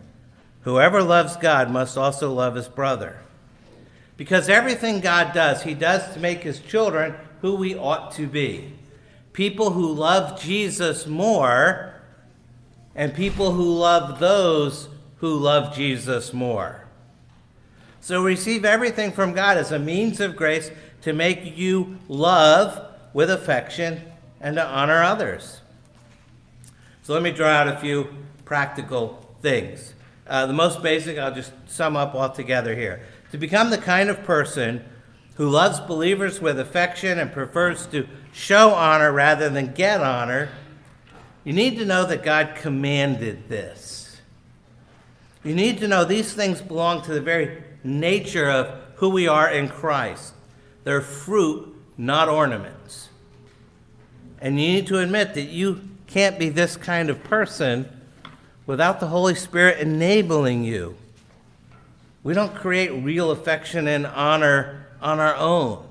Whoever 0.63 1.01
loves 1.01 1.37
God 1.37 1.71
must 1.71 1.97
also 1.97 2.33
love 2.33 2.55
his 2.55 2.67
brother. 2.67 3.21
Because 4.19 4.49
everything 4.49 4.99
God 4.99 5.31
does, 5.31 5.63
he 5.63 5.73
does 5.73 6.13
to 6.13 6.19
make 6.19 6.43
his 6.43 6.59
children 6.59 7.15
who 7.39 7.55
we 7.55 7.73
ought 7.73 8.11
to 8.15 8.27
be. 8.27 8.73
People 9.31 9.69
who 9.69 9.93
love 9.93 10.41
Jesus 10.41 11.07
more, 11.07 11.93
and 12.93 13.13
people 13.13 13.53
who 13.53 13.63
love 13.63 14.19
those 14.19 14.89
who 15.19 15.37
love 15.37 15.73
Jesus 15.73 16.33
more. 16.33 16.83
So 18.01 18.21
receive 18.21 18.65
everything 18.65 19.13
from 19.13 19.31
God 19.31 19.55
as 19.55 19.71
a 19.71 19.79
means 19.79 20.19
of 20.19 20.35
grace 20.35 20.69
to 21.03 21.13
make 21.13 21.55
you 21.57 21.97
love 22.09 22.93
with 23.13 23.31
affection 23.31 24.01
and 24.41 24.57
to 24.57 24.65
honor 24.65 25.01
others. 25.01 25.61
So 27.03 27.13
let 27.13 27.23
me 27.23 27.31
draw 27.31 27.47
out 27.47 27.69
a 27.69 27.77
few 27.77 28.13
practical 28.43 29.33
things. 29.41 29.93
Uh, 30.27 30.45
the 30.45 30.51
most 30.51 30.83
basic, 30.83 31.17
I'll 31.17 31.33
just 31.33 31.53
sum 31.67 31.95
up 31.95 32.15
all 32.15 32.29
together 32.29 32.75
here. 32.75 33.05
To 33.31 33.37
become 33.37 33.69
the 33.69 33.77
kind 33.77 34.09
of 34.09 34.23
person 34.23 34.83
who 35.35 35.49
loves 35.49 35.79
believers 35.79 36.41
with 36.41 36.59
affection 36.59 37.19
and 37.19 37.31
prefers 37.31 37.85
to 37.87 38.07
show 38.33 38.71
honor 38.71 39.11
rather 39.11 39.49
than 39.49 39.73
get 39.73 40.01
honor, 40.01 40.49
you 41.43 41.53
need 41.53 41.77
to 41.77 41.85
know 41.85 42.05
that 42.05 42.23
God 42.23 42.55
commanded 42.55 43.47
this. 43.47 44.19
You 45.43 45.55
need 45.55 45.77
to 45.79 45.87
know 45.87 46.03
these 46.03 46.33
things 46.33 46.61
belong 46.61 47.01
to 47.03 47.13
the 47.13 47.21
very 47.21 47.63
nature 47.83 48.49
of 48.49 48.79
who 48.95 49.09
we 49.09 49.27
are 49.27 49.49
in 49.49 49.69
Christ. 49.69 50.33
They're 50.83 51.01
fruit, 51.01 51.73
not 51.97 52.27
ornaments. 52.27 53.09
And 54.41 54.59
you 54.59 54.67
need 54.67 54.87
to 54.87 54.99
admit 54.99 55.33
that 55.35 55.43
you 55.43 55.81
can't 56.07 56.37
be 56.37 56.49
this 56.49 56.75
kind 56.75 57.09
of 57.09 57.23
person 57.23 57.87
without 58.65 58.99
the 58.99 59.07
Holy 59.07 59.35
Spirit 59.35 59.79
enabling 59.79 60.63
you. 60.63 60.97
We 62.29 62.35
don't 62.35 62.53
create 62.53 62.91
real 62.91 63.31
affection 63.31 63.87
and 63.87 64.05
honor 64.05 64.85
on 65.01 65.19
our 65.19 65.35
own. 65.35 65.83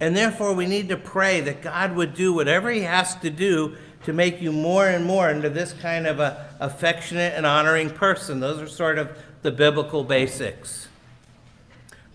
And 0.00 0.16
therefore, 0.16 0.54
we 0.54 0.64
need 0.64 0.88
to 0.88 0.96
pray 0.96 1.42
that 1.42 1.60
God 1.60 1.94
would 1.94 2.14
do 2.14 2.32
whatever 2.32 2.70
He 2.70 2.80
has 2.80 3.14
to 3.16 3.28
do 3.28 3.76
to 4.04 4.14
make 4.14 4.40
you 4.40 4.50
more 4.50 4.88
and 4.88 5.04
more 5.04 5.28
into 5.28 5.50
this 5.50 5.74
kind 5.74 6.06
of 6.06 6.20
a 6.20 6.48
affectionate 6.58 7.34
and 7.36 7.44
honoring 7.44 7.90
person. 7.90 8.40
Those 8.40 8.62
are 8.62 8.66
sort 8.66 8.96
of 8.96 9.10
the 9.42 9.50
biblical 9.50 10.04
basics. 10.04 10.88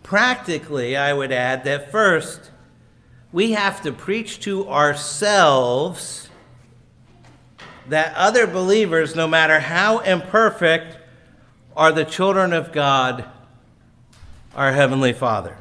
Practically, 0.01 0.97
I 0.97 1.13
would 1.13 1.31
add 1.31 1.63
that 1.65 1.91
first, 1.91 2.49
we 3.31 3.51
have 3.51 3.83
to 3.83 3.91
preach 3.91 4.39
to 4.45 4.67
ourselves 4.67 6.27
that 7.87 8.15
other 8.15 8.47
believers, 8.47 9.15
no 9.15 9.27
matter 9.27 9.59
how 9.59 9.99
imperfect, 9.99 10.97
are 11.75 11.91
the 11.91 12.05
children 12.05 12.53
of 12.53 12.71
God, 12.71 13.25
our 14.55 14.73
Heavenly 14.73 15.13
Father. 15.13 15.57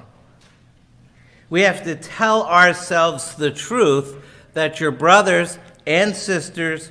We 1.49 1.63
have 1.63 1.85
to 1.85 1.97
tell 1.97 2.45
ourselves 2.45 3.35
the 3.35 3.51
truth 3.51 4.17
that 4.55 4.81
your 4.81 4.91
brothers 4.91 5.59
and 5.87 6.15
sisters 6.15 6.91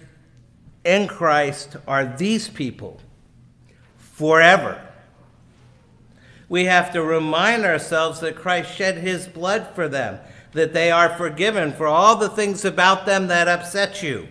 in 0.84 1.08
Christ 1.08 1.76
are 1.88 2.06
these 2.06 2.48
people 2.48 3.00
forever. 3.98 4.82
We 6.48 6.66
have 6.66 6.92
to 6.94 7.04
remind 7.04 7.64
ourselves 7.64 8.20
that 8.22 8.36
Christ 8.36 8.76
shed 8.76 8.98
his 8.98 9.28
blood 9.28 9.68
for 9.76 9.88
them, 9.88 10.20
that 10.54 10.74
they 10.74 10.90
are 10.92 11.16
forgiven 11.16 11.72
for 11.74 11.88
all 11.88 12.16
the 12.16 12.30
things 12.30 12.66
about 12.66 13.06
them 13.06 13.28
that 13.28 13.48
upset 13.48 14.02
you. 14.02 14.28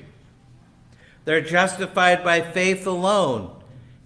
They're 1.25 1.41
justified 1.41 2.25
by 2.25 2.41
faith 2.41 2.87
alone. 2.87 3.58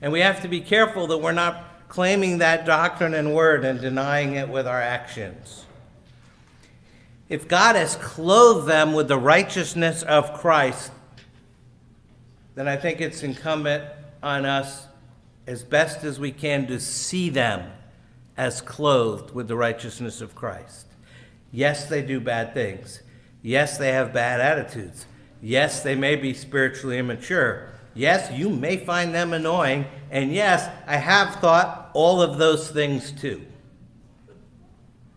And 0.02 0.12
we 0.12 0.20
have 0.20 0.42
to 0.42 0.48
be 0.48 0.60
careful 0.60 1.06
that 1.06 1.18
we're 1.18 1.32
not 1.32 1.88
claiming 1.88 2.38
that 2.38 2.66
doctrine 2.66 3.14
and 3.14 3.34
word 3.34 3.64
and 3.64 3.80
denying 3.80 4.34
it 4.34 4.48
with 4.48 4.66
our 4.66 4.80
actions. 4.80 5.64
If 7.28 7.46
God 7.48 7.76
has 7.76 7.96
clothed 7.96 8.66
them 8.66 8.92
with 8.92 9.08
the 9.08 9.16
righteousness 9.16 10.02
of 10.02 10.34
Christ, 10.34 10.90
then 12.56 12.68
I 12.68 12.76
think 12.76 13.00
it's 13.00 13.22
incumbent 13.22 13.84
on 14.22 14.44
us 14.44 14.86
as 15.46 15.62
best 15.62 16.04
as 16.04 16.18
we 16.18 16.32
can 16.32 16.66
to 16.66 16.80
see 16.80 17.30
them 17.30 17.70
as 18.36 18.60
clothed 18.60 19.34
with 19.34 19.48
the 19.48 19.56
righteousness 19.56 20.20
of 20.20 20.34
Christ. 20.34 20.86
Yes, 21.52 21.86
they 21.86 22.02
do 22.02 22.20
bad 22.20 22.54
things. 22.54 23.02
Yes, 23.40 23.78
they 23.78 23.92
have 23.92 24.12
bad 24.12 24.40
attitudes. 24.40 25.06
Yes, 25.40 25.82
they 25.82 25.94
may 25.94 26.16
be 26.16 26.34
spiritually 26.34 26.98
immature. 26.98 27.72
Yes, 27.94 28.30
you 28.32 28.48
may 28.48 28.78
find 28.78 29.14
them 29.14 29.32
annoying. 29.32 29.86
And 30.10 30.32
yes, 30.32 30.68
I 30.86 30.96
have 30.96 31.36
thought 31.36 31.90
all 31.94 32.22
of 32.22 32.38
those 32.38 32.70
things 32.70 33.12
too. 33.12 33.44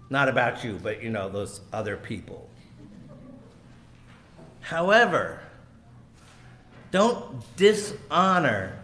Not 0.09 0.29
about 0.29 0.63
you, 0.63 0.79
but 0.81 1.01
you 1.01 1.09
know, 1.09 1.29
those 1.29 1.61
other 1.73 1.97
people. 1.97 2.49
However, 4.61 5.41
don't 6.91 7.43
dishonor 7.55 8.79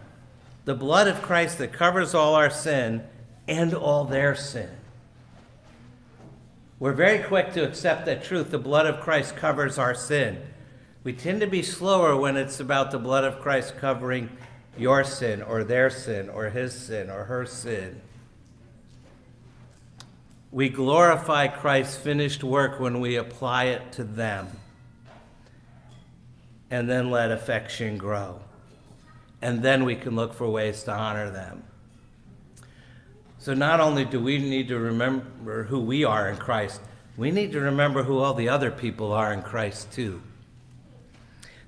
the 0.64 0.74
blood 0.74 1.08
of 1.08 1.22
Christ 1.22 1.58
that 1.58 1.72
covers 1.72 2.14
all 2.14 2.34
our 2.34 2.50
sin 2.50 3.02
and 3.48 3.74
all 3.74 4.04
their 4.04 4.34
sin. 4.34 4.70
We're 6.78 6.92
very 6.92 7.20
quick 7.20 7.52
to 7.52 7.64
accept 7.64 8.06
that 8.06 8.24
truth. 8.24 8.50
The 8.50 8.58
blood 8.58 8.86
of 8.86 9.00
Christ 9.00 9.36
covers 9.36 9.78
our 9.78 9.94
sin. 9.94 10.42
We 11.04 11.12
tend 11.12 11.40
to 11.40 11.46
be 11.48 11.62
slower 11.62 12.16
when 12.16 12.36
it's 12.36 12.60
about 12.60 12.92
the 12.92 12.98
blood 12.98 13.24
of 13.24 13.40
Christ 13.40 13.76
covering 13.76 14.30
your 14.78 15.02
sin 15.02 15.42
or 15.42 15.64
their 15.64 15.90
sin 15.90 16.28
or 16.28 16.50
his 16.50 16.72
sin 16.74 17.10
or 17.10 17.24
her 17.24 17.44
sin. 17.44 18.00
We 20.52 20.68
glorify 20.68 21.48
Christ's 21.48 21.96
finished 21.96 22.44
work 22.44 22.78
when 22.78 23.00
we 23.00 23.16
apply 23.16 23.64
it 23.64 23.92
to 23.92 24.04
them. 24.04 24.48
And 26.70 26.88
then 26.88 27.10
let 27.10 27.32
affection 27.32 27.98
grow. 27.98 28.40
And 29.40 29.62
then 29.62 29.84
we 29.84 29.96
can 29.96 30.14
look 30.14 30.34
for 30.34 30.48
ways 30.48 30.84
to 30.84 30.92
honor 30.92 31.30
them. 31.30 31.64
So 33.38 33.54
not 33.54 33.80
only 33.80 34.04
do 34.04 34.20
we 34.20 34.38
need 34.38 34.68
to 34.68 34.78
remember 34.78 35.64
who 35.64 35.80
we 35.80 36.04
are 36.04 36.28
in 36.28 36.36
Christ, 36.36 36.80
we 37.16 37.32
need 37.32 37.50
to 37.52 37.60
remember 37.60 38.04
who 38.04 38.18
all 38.18 38.34
the 38.34 38.48
other 38.48 38.70
people 38.70 39.12
are 39.12 39.32
in 39.32 39.42
Christ 39.42 39.92
too. 39.92 40.22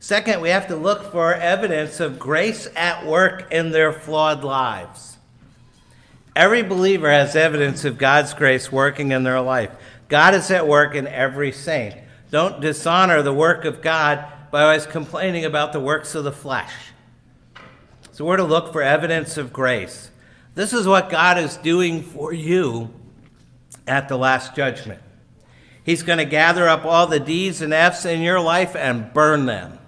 Second, 0.05 0.43
we 0.43 0.51
have 0.51 0.69
to 0.69 0.77
look 0.77 1.11
for 1.13 1.33
evidence 1.33 1.99
of 1.99 2.19
grace 2.19 2.69
at 2.77 3.07
work 3.07 3.51
in 3.51 3.71
their 3.71 3.91
flawed 3.91 4.45
lives. 4.45 5.17
Every 6.37 6.61
believer 6.63 7.11
has 7.11 7.35
evidence 7.35 7.87
of 7.87 7.97
God's 7.97 8.35
grace 8.35 8.71
working 8.71 9.13
in 9.13 9.23
their 9.23 9.41
life. 9.41 9.71
God 10.09 10.35
is 10.35 10.51
at 10.51 10.69
work 10.69 10.95
in 10.95 11.07
every 11.07 11.53
saint. 11.53 11.95
Don't 12.31 12.61
dishonor 12.61 13.23
the 13.23 13.33
work 13.33 13.65
of 13.65 13.81
God 13.81 14.27
by 14.51 14.65
always 14.65 14.85
complaining 14.85 15.47
about 15.47 15.73
the 15.73 15.81
works 15.81 16.15
of 16.15 16.25
the 16.25 16.33
flesh. 16.33 16.75
So 18.13 18.27
we're 18.27 18.37
to 18.37 18.45
look 18.45 18.75
for 18.75 18.83
evidence 18.83 19.39
of 19.39 19.55
grace. 19.55 20.11
This 20.55 20.75
is 20.75 20.87
what 20.87 21.09
God 21.09 21.39
is 21.39 21.57
doing 21.57 22.03
for 22.03 22.31
you 22.31 22.93
at 23.87 24.11
the 24.11 24.19
last 24.19 24.55
judgment. 24.55 25.01
He's 25.83 26.03
going 26.03 26.19
to 26.19 26.27
gather 26.27 26.69
up 26.69 26.85
all 26.85 27.07
the 27.07 27.21
D's 27.21 27.63
and 27.63 27.73
F's 27.73 28.05
in 28.05 28.21
your 28.21 28.41
life 28.41 28.77
and 28.77 29.11
burn 29.15 29.47
them. 29.47 29.79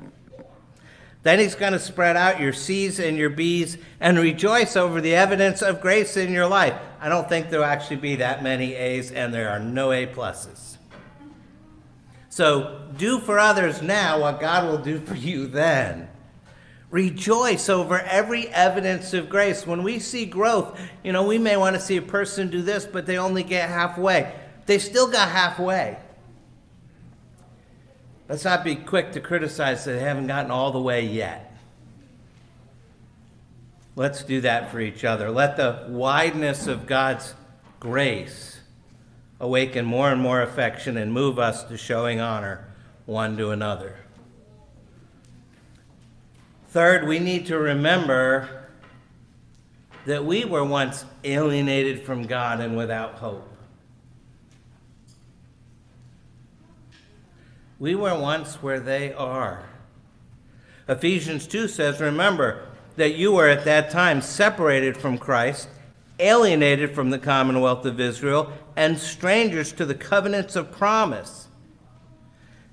Then 1.26 1.40
he's 1.40 1.56
going 1.56 1.72
to 1.72 1.80
spread 1.80 2.16
out 2.16 2.38
your 2.38 2.52
C's 2.52 3.00
and 3.00 3.16
your 3.16 3.30
B's 3.30 3.78
and 3.98 4.16
rejoice 4.16 4.76
over 4.76 5.00
the 5.00 5.16
evidence 5.16 5.60
of 5.60 5.80
grace 5.80 6.16
in 6.16 6.32
your 6.32 6.46
life. 6.46 6.80
I 7.00 7.08
don't 7.08 7.28
think 7.28 7.50
there'll 7.50 7.64
actually 7.64 7.96
be 7.96 8.14
that 8.14 8.44
many 8.44 8.74
A's, 8.76 9.10
and 9.10 9.34
there 9.34 9.50
are 9.50 9.58
no 9.58 9.90
A 9.90 10.06
pluses. 10.06 10.76
So 12.28 12.80
do 12.96 13.18
for 13.18 13.40
others 13.40 13.82
now 13.82 14.20
what 14.20 14.38
God 14.38 14.70
will 14.70 14.78
do 14.78 15.00
for 15.00 15.16
you 15.16 15.48
then. 15.48 16.08
Rejoice 16.90 17.68
over 17.68 17.98
every 17.98 18.46
evidence 18.50 19.12
of 19.12 19.28
grace. 19.28 19.66
When 19.66 19.82
we 19.82 19.98
see 19.98 20.26
growth, 20.26 20.78
you 21.02 21.10
know, 21.10 21.26
we 21.26 21.38
may 21.38 21.56
want 21.56 21.74
to 21.74 21.82
see 21.82 21.96
a 21.96 22.02
person 22.02 22.50
do 22.50 22.62
this, 22.62 22.84
but 22.86 23.04
they 23.04 23.18
only 23.18 23.42
get 23.42 23.68
halfway. 23.68 24.32
They 24.66 24.78
still 24.78 25.10
got 25.10 25.30
halfway. 25.30 25.98
Let's 28.28 28.44
not 28.44 28.64
be 28.64 28.74
quick 28.74 29.12
to 29.12 29.20
criticize 29.20 29.84
that 29.84 29.92
they 29.92 30.00
haven't 30.00 30.26
gotten 30.26 30.50
all 30.50 30.72
the 30.72 30.80
way 30.80 31.04
yet. 31.04 31.56
Let's 33.94 34.24
do 34.24 34.40
that 34.42 34.70
for 34.70 34.80
each 34.80 35.04
other. 35.04 35.30
Let 35.30 35.56
the 35.56 35.86
wideness 35.88 36.66
of 36.66 36.86
God's 36.86 37.34
grace 37.80 38.60
awaken 39.40 39.84
more 39.84 40.10
and 40.10 40.20
more 40.20 40.42
affection 40.42 40.96
and 40.96 41.12
move 41.12 41.38
us 41.38 41.64
to 41.64 41.78
showing 41.78 42.20
honor 42.20 42.66
one 43.06 43.36
to 43.36 43.50
another. 43.50 43.96
Third, 46.68 47.06
we 47.06 47.20
need 47.20 47.46
to 47.46 47.58
remember 47.58 48.66
that 50.04 50.24
we 50.24 50.44
were 50.44 50.64
once 50.64 51.04
alienated 51.24 52.04
from 52.04 52.26
God 52.26 52.60
and 52.60 52.76
without 52.76 53.14
hope. 53.14 53.55
We 57.78 57.94
were 57.94 58.18
once 58.18 58.62
where 58.62 58.80
they 58.80 59.12
are. 59.12 59.66
Ephesians 60.88 61.46
2 61.46 61.68
says, 61.68 62.00
Remember 62.00 62.66
that 62.96 63.16
you 63.16 63.32
were 63.32 63.48
at 63.48 63.64
that 63.64 63.90
time 63.90 64.22
separated 64.22 64.96
from 64.96 65.18
Christ, 65.18 65.68
alienated 66.18 66.94
from 66.94 67.10
the 67.10 67.18
commonwealth 67.18 67.84
of 67.84 68.00
Israel, 68.00 68.52
and 68.76 68.98
strangers 68.98 69.72
to 69.72 69.84
the 69.84 69.94
covenants 69.94 70.56
of 70.56 70.72
promise, 70.72 71.48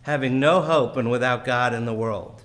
having 0.03 0.39
no 0.39 0.61
hope 0.61 0.95
and 0.95 1.11
without 1.11 1.43
God 1.43 1.73
in 1.73 1.85
the 1.85 1.93
world. 1.93 2.41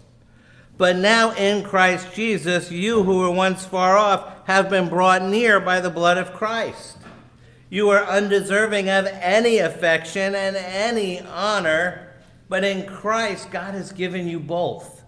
But 0.77 0.97
now 0.97 1.33
in 1.33 1.64
Christ 1.64 2.14
Jesus, 2.14 2.71
you 2.71 3.03
who 3.03 3.18
were 3.18 3.31
once 3.31 3.66
far 3.66 3.97
off 3.97 4.47
have 4.47 4.71
been 4.71 4.88
brought 4.88 5.23
near 5.23 5.61
by 5.61 5.81
the 5.81 5.90
blood 5.90 6.18
of 6.18 6.33
Christ. 6.33 6.99
You 7.68 7.90
are 7.90 8.05
undeserving 8.05 8.88
of 8.88 9.07
any 9.07 9.59
affection 9.59 10.35
and 10.35 10.57
any 10.57 11.21
honor, 11.21 12.08
but 12.49 12.65
in 12.65 12.87
Christ, 12.87 13.51
God 13.51 13.75
has 13.75 13.93
given 13.93 14.27
you 14.27 14.41
both. 14.41 15.05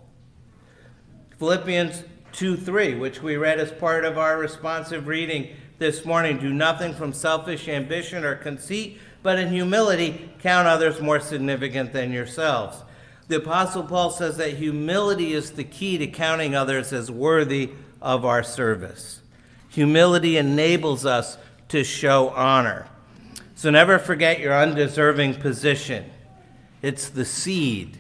Philippians 1.39 2.05
2 2.33 2.57
3, 2.57 2.97
which 2.97 3.23
we 3.23 3.37
read 3.37 3.59
as 3.59 3.73
part 3.73 4.05
of 4.05 4.19
our 4.19 4.39
responsive 4.39 5.07
reading 5.07 5.49
this 5.79 6.05
morning 6.05 6.39
do 6.39 6.53
nothing 6.53 6.95
from 6.95 7.13
selfish 7.13 7.67
ambition 7.67 8.23
or 8.25 8.37
conceit, 8.37 9.01
but 9.23 9.39
in 9.39 9.49
humility 9.49 10.31
count 10.41 10.69
others 10.69 11.01
more 11.01 11.19
significant 11.19 11.93
than 11.93 12.13
yourselves. 12.13 12.83
The 13.29 13.37
Apostle 13.37 13.85
Paul 13.85 14.11
says 14.11 14.37
that 14.37 14.55
humility 14.55 15.33
is 15.33 15.53
the 15.53 15.65
key 15.65 15.97
to 15.99 16.07
counting 16.07 16.55
others 16.55 16.93
as 16.93 17.11
worthy 17.11 17.71
of 18.03 18.25
our 18.25 18.43
service. 18.43 19.21
Humility 19.71 20.37
enables 20.37 21.07
us 21.07 21.39
to 21.69 21.85
show 21.85 22.29
honor. 22.31 22.89
So 23.55 23.71
never 23.71 23.99
forget 23.99 24.41
your 24.41 24.55
undeserving 24.61 25.35
position. 25.37 26.11
It's 26.83 27.09
the 27.09 27.25
seed 27.25 27.99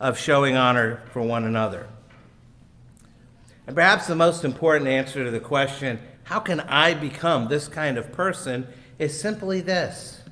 of 0.00 0.18
showing 0.18 0.56
honor 0.56 1.02
for 1.12 1.22
one 1.22 1.44
another. 1.44 1.88
And 3.66 3.76
perhaps 3.76 4.06
the 4.06 4.16
most 4.16 4.44
important 4.44 4.88
answer 4.88 5.24
to 5.24 5.30
the 5.30 5.40
question, 5.40 6.00
how 6.24 6.40
can 6.40 6.60
I 6.60 6.94
become 6.94 7.48
this 7.48 7.68
kind 7.68 7.98
of 7.98 8.12
person, 8.12 8.66
is 8.98 9.18
simply 9.18 9.60
this 9.60 10.22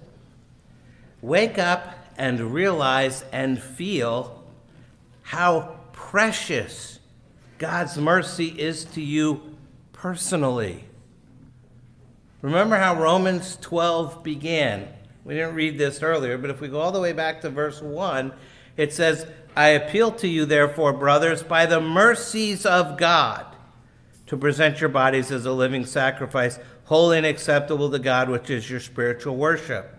wake 1.22 1.58
up 1.58 1.94
and 2.16 2.52
realize 2.52 3.24
and 3.32 3.60
feel 3.60 4.42
how 5.22 5.76
precious 5.92 6.98
God's 7.58 7.98
mercy 7.98 8.48
is 8.48 8.84
to 8.86 9.02
you 9.02 9.56
personally. 9.92 10.84
Remember 12.42 12.76
how 12.76 13.00
Romans 13.00 13.58
12 13.60 14.22
began. 14.22 14.88
We 15.30 15.36
didn't 15.36 15.54
read 15.54 15.78
this 15.78 16.02
earlier, 16.02 16.36
but 16.36 16.50
if 16.50 16.60
we 16.60 16.66
go 16.66 16.80
all 16.80 16.90
the 16.90 16.98
way 16.98 17.12
back 17.12 17.40
to 17.42 17.50
verse 17.50 17.80
1, 17.80 18.32
it 18.76 18.92
says, 18.92 19.28
I 19.54 19.68
appeal 19.68 20.10
to 20.10 20.26
you, 20.26 20.44
therefore, 20.44 20.92
brothers, 20.92 21.44
by 21.44 21.66
the 21.66 21.80
mercies 21.80 22.66
of 22.66 22.98
God, 22.98 23.46
to 24.26 24.36
present 24.36 24.80
your 24.80 24.88
bodies 24.88 25.30
as 25.30 25.46
a 25.46 25.52
living 25.52 25.86
sacrifice, 25.86 26.58
holy 26.86 27.16
and 27.16 27.24
acceptable 27.24 27.88
to 27.92 28.00
God, 28.00 28.28
which 28.28 28.50
is 28.50 28.68
your 28.68 28.80
spiritual 28.80 29.36
worship. 29.36 29.94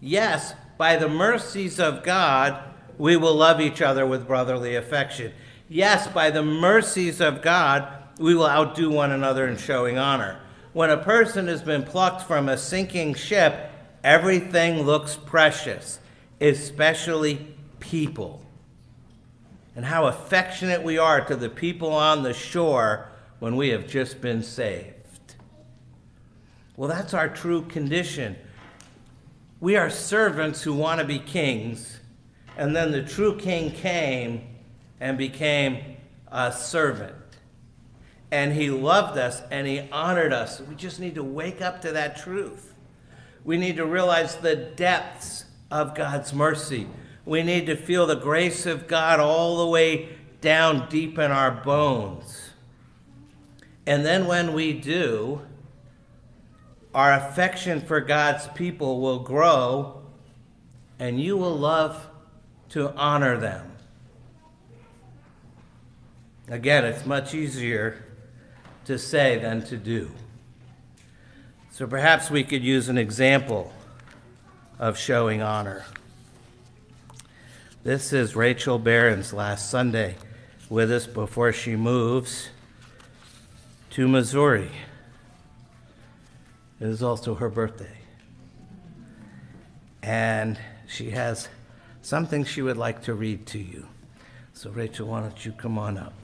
Yes, 0.00 0.54
by 0.78 0.96
the 0.96 1.06
mercies 1.06 1.78
of 1.78 2.02
God, 2.02 2.58
we 2.96 3.18
will 3.18 3.34
love 3.34 3.60
each 3.60 3.82
other 3.82 4.06
with 4.06 4.26
brotherly 4.26 4.74
affection. 4.76 5.34
Yes, 5.68 6.08
by 6.08 6.30
the 6.30 6.42
mercies 6.42 7.20
of 7.20 7.42
God, 7.42 7.92
we 8.18 8.34
will 8.34 8.48
outdo 8.48 8.88
one 8.88 9.12
another 9.12 9.46
in 9.46 9.58
showing 9.58 9.98
honor. 9.98 10.40
When 10.72 10.88
a 10.88 10.96
person 10.96 11.48
has 11.48 11.60
been 11.60 11.82
plucked 11.82 12.22
from 12.22 12.48
a 12.48 12.56
sinking 12.56 13.12
ship, 13.12 13.68
everything 14.04 14.82
looks 14.82 15.16
precious, 15.16 15.98
especially 16.40 17.54
people. 17.80 18.44
And 19.74 19.84
how 19.84 20.06
affectionate 20.06 20.82
we 20.82 20.98
are 20.98 21.24
to 21.24 21.36
the 21.36 21.48
people 21.48 21.92
on 21.92 22.22
the 22.22 22.34
shore 22.34 23.08
when 23.38 23.56
we 23.56 23.70
have 23.70 23.86
just 23.86 24.20
been 24.20 24.42
saved. 24.42 25.34
Well, 26.76 26.88
that's 26.88 27.14
our 27.14 27.28
true 27.28 27.62
condition. 27.62 28.36
We 29.60 29.76
are 29.76 29.88
servants 29.88 30.62
who 30.62 30.74
want 30.74 31.00
to 31.00 31.06
be 31.06 31.18
kings, 31.18 32.00
and 32.56 32.74
then 32.74 32.92
the 32.92 33.02
true 33.02 33.36
king 33.36 33.70
came 33.70 34.46
and 35.00 35.16
became 35.16 35.96
a 36.30 36.52
servant 36.52 37.14
and 38.32 38.50
he 38.54 38.70
loved 38.70 39.18
us 39.18 39.42
and 39.50 39.66
he 39.66 39.80
honored 39.92 40.32
us. 40.32 40.60
We 40.62 40.74
just 40.74 40.98
need 40.98 41.14
to 41.16 41.22
wake 41.22 41.60
up 41.60 41.82
to 41.82 41.92
that 41.92 42.16
truth. 42.16 42.71
We 43.44 43.56
need 43.56 43.76
to 43.76 43.86
realize 43.86 44.36
the 44.36 44.56
depths 44.56 45.44
of 45.70 45.94
God's 45.94 46.32
mercy. 46.32 46.86
We 47.24 47.42
need 47.42 47.66
to 47.66 47.76
feel 47.76 48.06
the 48.06 48.16
grace 48.16 48.66
of 48.66 48.86
God 48.86 49.20
all 49.20 49.58
the 49.58 49.66
way 49.66 50.10
down 50.40 50.88
deep 50.88 51.18
in 51.18 51.30
our 51.30 51.50
bones. 51.50 52.50
And 53.86 54.04
then 54.04 54.26
when 54.26 54.52
we 54.52 54.72
do, 54.72 55.42
our 56.94 57.12
affection 57.12 57.80
for 57.80 58.00
God's 58.00 58.46
people 58.48 59.00
will 59.00 59.20
grow 59.20 60.02
and 60.98 61.20
you 61.20 61.36
will 61.36 61.56
love 61.56 62.06
to 62.70 62.92
honor 62.94 63.36
them. 63.38 63.72
Again, 66.48 66.84
it's 66.84 67.06
much 67.06 67.34
easier 67.34 68.04
to 68.84 68.98
say 68.98 69.38
than 69.38 69.62
to 69.64 69.76
do. 69.76 70.10
So 71.82 71.88
perhaps 71.88 72.30
we 72.30 72.44
could 72.44 72.62
use 72.62 72.88
an 72.88 72.96
example 72.96 73.72
of 74.78 74.96
showing 74.96 75.42
honor. 75.42 75.84
This 77.82 78.12
is 78.12 78.36
Rachel 78.36 78.78
Barron's 78.78 79.32
last 79.32 79.68
Sunday 79.68 80.14
with 80.70 80.92
us 80.92 81.08
before 81.08 81.52
she 81.52 81.74
moves 81.74 82.50
to 83.90 84.06
Missouri. 84.06 84.70
It 86.78 86.86
is 86.86 87.02
also 87.02 87.34
her 87.34 87.50
birthday. 87.50 87.98
And 90.04 90.60
she 90.86 91.10
has 91.10 91.48
something 92.00 92.44
she 92.44 92.62
would 92.62 92.76
like 92.76 93.02
to 93.06 93.14
read 93.14 93.44
to 93.46 93.58
you. 93.58 93.88
So, 94.52 94.70
Rachel, 94.70 95.08
why 95.08 95.22
don't 95.22 95.44
you 95.44 95.50
come 95.50 95.80
on 95.80 95.98
up? 95.98 96.14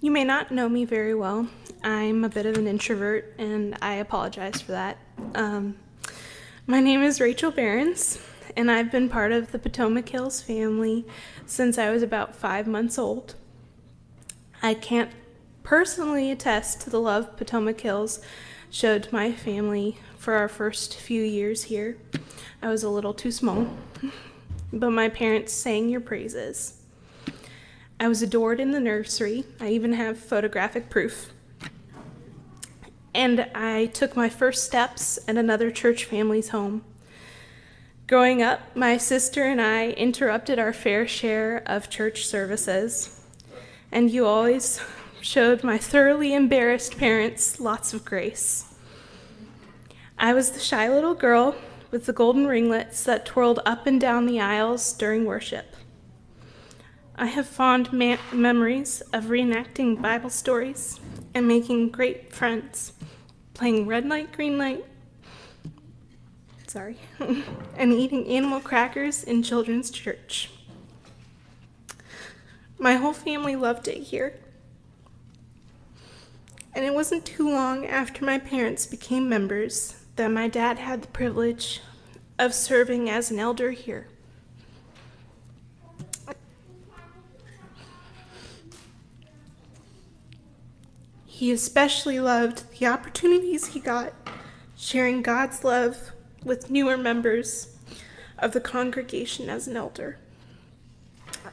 you 0.00 0.10
may 0.10 0.24
not 0.44 0.52
know 0.52 0.68
me 0.68 0.84
very 0.84 1.14
well. 1.14 1.48
I'm 1.82 2.22
a 2.22 2.28
bit 2.28 2.44
of 2.44 2.58
an 2.58 2.66
introvert, 2.66 3.34
and 3.38 3.78
I 3.80 3.94
apologize 3.94 4.60
for 4.60 4.72
that. 4.72 4.98
Um, 5.34 5.76
my 6.66 6.80
name 6.80 7.02
is 7.02 7.18
Rachel 7.18 7.50
Behrens, 7.50 8.18
and 8.54 8.70
I've 8.70 8.92
been 8.92 9.08
part 9.08 9.32
of 9.32 9.52
the 9.52 9.58
Potomac 9.58 10.06
Hills 10.06 10.42
family 10.42 11.06
since 11.46 11.78
I 11.78 11.90
was 11.90 12.02
about 12.02 12.36
five 12.36 12.66
months 12.66 12.98
old. 12.98 13.36
I 14.62 14.74
can't 14.74 15.10
personally 15.62 16.30
attest 16.30 16.82
to 16.82 16.90
the 16.90 17.00
love 17.00 17.38
Potomac 17.38 17.80
Hills 17.80 18.20
showed 18.68 19.10
my 19.10 19.32
family 19.32 19.96
for 20.18 20.34
our 20.34 20.48
first 20.48 20.94
few 20.94 21.22
years 21.22 21.62
here. 21.62 21.96
I 22.60 22.68
was 22.68 22.82
a 22.82 22.90
little 22.90 23.14
too 23.14 23.32
small, 23.32 23.66
but 24.74 24.90
my 24.90 25.08
parents 25.08 25.54
sang 25.54 25.88
your 25.88 26.02
praises. 26.02 26.83
I 28.00 28.08
was 28.08 28.22
adored 28.22 28.60
in 28.60 28.72
the 28.72 28.80
nursery. 28.80 29.44
I 29.60 29.68
even 29.68 29.92
have 29.92 30.18
photographic 30.18 30.90
proof. 30.90 31.32
And 33.14 33.48
I 33.54 33.86
took 33.86 34.16
my 34.16 34.28
first 34.28 34.64
steps 34.64 35.18
at 35.28 35.36
another 35.36 35.70
church 35.70 36.04
family's 36.04 36.48
home. 36.48 36.84
Growing 38.06 38.42
up, 38.42 38.60
my 38.76 38.98
sister 38.98 39.44
and 39.44 39.60
I 39.60 39.90
interrupted 39.90 40.58
our 40.58 40.72
fair 40.72 41.06
share 41.06 41.62
of 41.64 41.88
church 41.88 42.26
services, 42.26 43.24
and 43.90 44.10
you 44.10 44.26
always 44.26 44.80
showed 45.22 45.64
my 45.64 45.78
thoroughly 45.78 46.34
embarrassed 46.34 46.98
parents 46.98 47.60
lots 47.60 47.94
of 47.94 48.04
grace. 48.04 48.74
I 50.18 50.34
was 50.34 50.50
the 50.50 50.60
shy 50.60 50.88
little 50.90 51.14
girl 51.14 51.56
with 51.90 52.06
the 52.06 52.12
golden 52.12 52.46
ringlets 52.46 53.04
that 53.04 53.24
twirled 53.24 53.60
up 53.64 53.86
and 53.86 54.00
down 54.00 54.26
the 54.26 54.40
aisles 54.40 54.92
during 54.92 55.24
worship. 55.24 55.74
I 57.16 57.26
have 57.26 57.46
fond 57.46 57.92
ma- 57.92 58.16
memories 58.32 59.00
of 59.12 59.26
reenacting 59.26 60.02
Bible 60.02 60.30
stories 60.30 60.98
and 61.32 61.46
making 61.46 61.90
great 61.90 62.32
friends, 62.32 62.92
playing 63.54 63.86
red 63.86 64.08
light, 64.08 64.32
green 64.32 64.58
light, 64.58 64.84
sorry, 66.66 66.96
and 67.76 67.92
eating 67.92 68.26
animal 68.26 68.58
crackers 68.60 69.22
in 69.22 69.44
children's 69.44 69.92
church. 69.92 70.50
My 72.78 72.94
whole 72.96 73.12
family 73.12 73.54
loved 73.54 73.86
it 73.86 73.98
here. 73.98 74.34
And 76.74 76.84
it 76.84 76.92
wasn't 76.92 77.24
too 77.24 77.48
long 77.48 77.86
after 77.86 78.24
my 78.24 78.38
parents 78.38 78.86
became 78.86 79.28
members 79.28 80.04
that 80.16 80.32
my 80.32 80.48
dad 80.48 80.80
had 80.80 81.02
the 81.02 81.08
privilege 81.08 81.80
of 82.40 82.52
serving 82.52 83.08
as 83.08 83.30
an 83.30 83.38
elder 83.38 83.70
here. 83.70 84.08
He 91.34 91.50
especially 91.50 92.20
loved 92.20 92.78
the 92.78 92.86
opportunities 92.86 93.66
he 93.66 93.80
got 93.80 94.12
sharing 94.76 95.20
God's 95.20 95.64
love 95.64 96.12
with 96.44 96.70
newer 96.70 96.96
members 96.96 97.76
of 98.38 98.52
the 98.52 98.60
congregation 98.60 99.50
as 99.50 99.66
an 99.66 99.76
elder. 99.76 100.18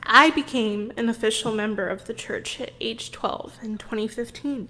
I 0.03 0.29
became 0.29 0.93
an 0.97 1.09
official 1.09 1.51
member 1.51 1.87
of 1.87 2.05
the 2.05 2.13
church 2.13 2.61
at 2.61 2.73
age 2.79 3.11
12 3.11 3.57
in 3.63 3.79
2015. 3.79 4.69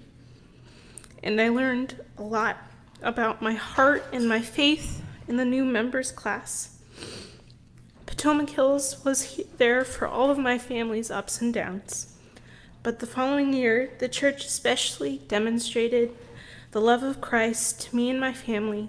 And 1.22 1.40
I 1.42 1.50
learned 1.50 2.02
a 2.16 2.22
lot 2.22 2.56
about 3.02 3.42
my 3.42 3.52
heart 3.52 4.06
and 4.14 4.26
my 4.26 4.40
faith 4.40 5.02
in 5.28 5.36
the 5.36 5.44
new 5.44 5.66
members 5.66 6.10
class. 6.10 6.78
Potomac 8.06 8.48
Hills 8.48 9.04
was 9.04 9.42
there 9.58 9.84
for 9.84 10.08
all 10.08 10.30
of 10.30 10.38
my 10.38 10.56
family's 10.56 11.10
ups 11.10 11.42
and 11.42 11.52
downs. 11.52 12.11
But 12.82 12.98
the 12.98 13.06
following 13.06 13.52
year, 13.52 13.90
the 14.00 14.08
church 14.08 14.44
especially 14.44 15.18
demonstrated 15.28 16.16
the 16.72 16.80
love 16.80 17.04
of 17.04 17.20
Christ 17.20 17.80
to 17.82 17.96
me 17.96 18.10
and 18.10 18.18
my 18.18 18.32
family. 18.32 18.88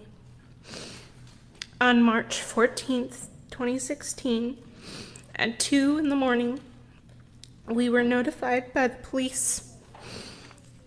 On 1.79 2.01
March 2.01 2.39
14th, 2.39 3.27
2016, 3.51 4.57
at 5.35 5.59
2 5.59 5.99
in 5.99 6.09
the 6.09 6.15
morning, 6.15 6.59
we 7.67 7.87
were 7.87 8.03
notified 8.03 8.73
by 8.73 8.87
the 8.87 8.95
police 8.95 9.75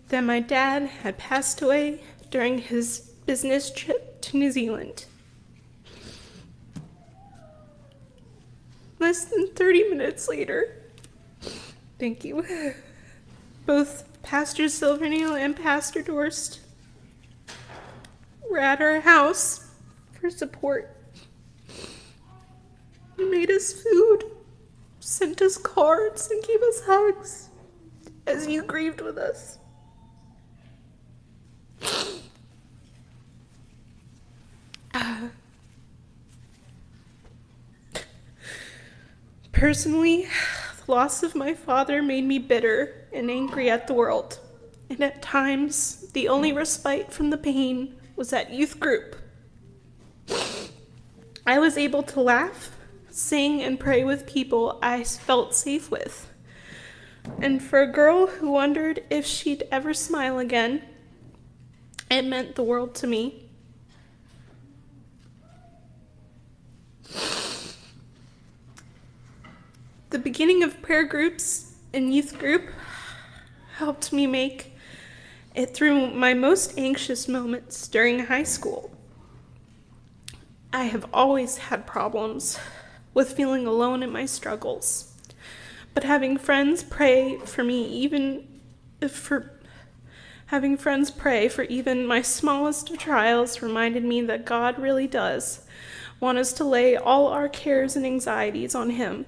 that 0.09 0.21
my 0.21 0.41
dad 0.41 0.83
had 0.83 1.17
passed 1.17 1.61
away 1.61 2.01
during 2.29 2.57
his 2.57 2.99
business 3.25 3.71
trip 3.71 4.21
to 4.21 4.37
New 4.37 4.51
Zealand. 4.51 5.05
Less 8.99 9.25
than 9.25 9.47
30 9.53 9.89
minutes 9.91 10.27
later, 10.27 10.81
thank 11.99 12.25
you, 12.25 12.43
both 13.67 14.05
Pastor 14.23 14.67
Silvernail 14.69 15.35
and 15.35 15.55
Pastor 15.55 16.01
Dorst 16.01 16.59
were 18.49 18.59
at 18.59 18.81
our 18.81 19.01
house 19.01 19.69
for 20.13 20.29
support. 20.29 20.95
He 23.17 23.25
made 23.25 23.51
us 23.51 23.73
food, 23.73 24.23
sent 25.01 25.41
us 25.41 25.57
cards, 25.57 26.31
and 26.31 26.41
gave 26.43 26.61
us 26.61 26.83
hugs 26.85 27.49
as 28.25 28.47
you 28.47 28.63
grieved 28.63 29.01
with 29.01 29.17
us. 29.17 29.57
Personally, 39.51 40.29
the 40.85 40.91
loss 40.91 41.21
of 41.21 41.35
my 41.35 41.53
father 41.53 42.01
made 42.01 42.23
me 42.23 42.39
bitter 42.39 43.06
and 43.17 43.29
angry 43.31 43.69
at 43.69 43.87
the 43.87 43.93
world, 43.93 44.39
and 44.89 45.01
at 45.01 45.21
times 45.21 46.11
the 46.13 46.29
only 46.29 46.53
respite 46.53 47.11
from 47.11 47.29
the 47.29 47.37
pain 47.37 47.95
was 48.15 48.31
at 48.31 48.53
youth 48.53 48.79
group. 48.79 49.15
I 51.45 51.59
was 51.59 51.77
able 51.77 52.03
to 52.03 52.21
laugh, 52.21 52.75
sing, 53.09 53.61
and 53.61 53.79
pray 53.79 54.03
with 54.03 54.27
people 54.27 54.79
I 54.81 55.03
felt 55.03 55.55
safe 55.55 55.89
with. 55.89 56.29
And 57.41 57.61
for 57.61 57.81
a 57.81 57.91
girl 57.91 58.27
who 58.27 58.51
wondered 58.51 59.03
if 59.09 59.25
she'd 59.25 59.63
ever 59.71 59.93
smile 59.93 60.39
again, 60.39 60.81
it 62.09 62.23
meant 62.23 62.55
the 62.55 62.63
world 62.63 62.95
to 62.95 63.07
me. 63.07 63.43
The 70.09 70.19
beginning 70.19 70.63
of 70.63 70.81
prayer 70.81 71.03
groups 71.03 71.75
and 71.93 72.13
youth 72.13 72.39
group 72.39 72.69
helped 73.77 74.11
me 74.11 74.25
make 74.25 74.73
it 75.53 75.71
through 75.73 76.09
my 76.11 76.33
most 76.33 76.73
anxious 76.77 77.27
moments 77.27 77.87
during 77.87 78.25
high 78.25 78.43
school. 78.43 78.89
I 80.73 80.85
have 80.85 81.05
always 81.13 81.57
had 81.57 81.85
problems 81.85 82.59
with 83.13 83.33
feeling 83.33 83.67
alone 83.67 84.01
in 84.01 84.11
my 84.11 84.25
struggles, 84.25 85.13
but 85.93 86.03
having 86.03 86.37
friends 86.37 86.83
pray 86.83 87.37
for 87.37 87.63
me, 87.63 87.87
even 87.87 88.47
for 89.07 89.51
having 90.47 90.75
friends 90.75 91.11
pray 91.11 91.47
for 91.47 91.63
even 91.63 92.07
my 92.07 92.23
smallest 92.23 92.89
of 92.89 92.97
trials, 92.97 93.61
reminded 93.61 94.03
me 94.03 94.21
that 94.21 94.43
God 94.43 94.79
really 94.79 95.07
does 95.07 95.61
want 96.19 96.39
us 96.39 96.51
to 96.53 96.63
lay 96.63 96.95
all 96.95 97.27
our 97.27 97.47
cares 97.47 97.95
and 97.95 98.07
anxieties 98.07 98.73
on 98.73 98.89
Him. 98.89 99.27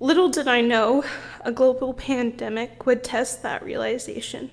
Little 0.00 0.28
did 0.30 0.48
I 0.48 0.62
know 0.62 1.04
a 1.44 1.52
global 1.52 1.94
pandemic 1.94 2.86
would 2.86 3.04
test 3.04 3.42
that 3.42 3.62
realization. 3.62 4.50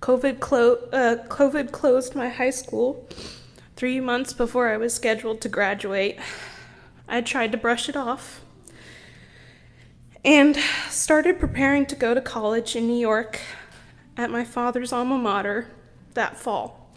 COVID, 0.00 0.38
clo- 0.38 0.88
uh, 0.92 1.16
COVID 1.28 1.72
closed 1.72 2.14
my 2.14 2.28
high 2.28 2.50
school 2.50 3.08
three 3.74 4.00
months 4.00 4.32
before 4.32 4.68
I 4.68 4.76
was 4.76 4.92
scheduled 4.94 5.40
to 5.40 5.48
graduate. 5.48 6.18
I 7.08 7.22
tried 7.22 7.52
to 7.52 7.58
brush 7.58 7.88
it 7.88 7.96
off 7.96 8.42
and 10.24 10.56
started 10.88 11.40
preparing 11.40 11.86
to 11.86 11.96
go 11.96 12.14
to 12.14 12.20
college 12.20 12.76
in 12.76 12.86
New 12.86 12.98
York 12.98 13.40
at 14.16 14.30
my 14.30 14.44
father's 14.44 14.92
alma 14.92 15.18
mater 15.18 15.68
that 16.14 16.36
fall. 16.36 16.94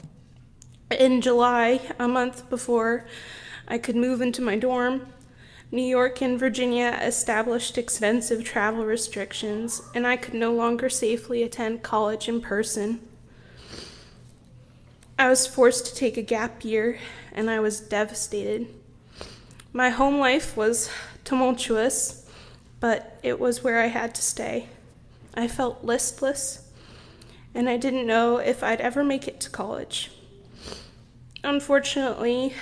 In 0.91 1.21
July, 1.21 1.81
a 1.99 2.07
month 2.07 2.49
before 2.49 3.05
I 3.67 3.77
could 3.77 3.95
move 3.95 4.21
into 4.21 4.41
my 4.41 4.57
dorm, 4.57 5.07
New 5.69 5.83
York 5.83 6.21
and 6.21 6.39
Virginia 6.39 6.97
established 7.01 7.77
extensive 7.77 8.45
travel 8.45 8.85
restrictions, 8.85 9.81
and 9.93 10.07
I 10.07 10.15
could 10.15 10.33
no 10.33 10.53
longer 10.53 10.87
safely 10.87 11.43
attend 11.43 11.83
college 11.83 12.29
in 12.29 12.39
person. 12.39 13.01
I 15.19 15.27
was 15.27 15.45
forced 15.45 15.85
to 15.87 15.95
take 15.95 16.15
a 16.15 16.21
gap 16.21 16.63
year, 16.63 16.99
and 17.33 17.49
I 17.49 17.59
was 17.59 17.81
devastated. 17.81 18.67
My 19.73 19.89
home 19.89 20.19
life 20.19 20.55
was 20.55 20.89
tumultuous, 21.25 22.25
but 22.79 23.19
it 23.21 23.37
was 23.37 23.61
where 23.61 23.81
I 23.81 23.87
had 23.87 24.15
to 24.15 24.21
stay. 24.21 24.69
I 25.33 25.49
felt 25.49 25.83
listless, 25.83 26.71
and 27.53 27.67
I 27.67 27.75
didn't 27.75 28.07
know 28.07 28.37
if 28.37 28.63
I'd 28.63 28.79
ever 28.79 29.03
make 29.03 29.27
it 29.27 29.41
to 29.41 29.49
college. 29.49 30.11
Unfortunately, 31.43 32.53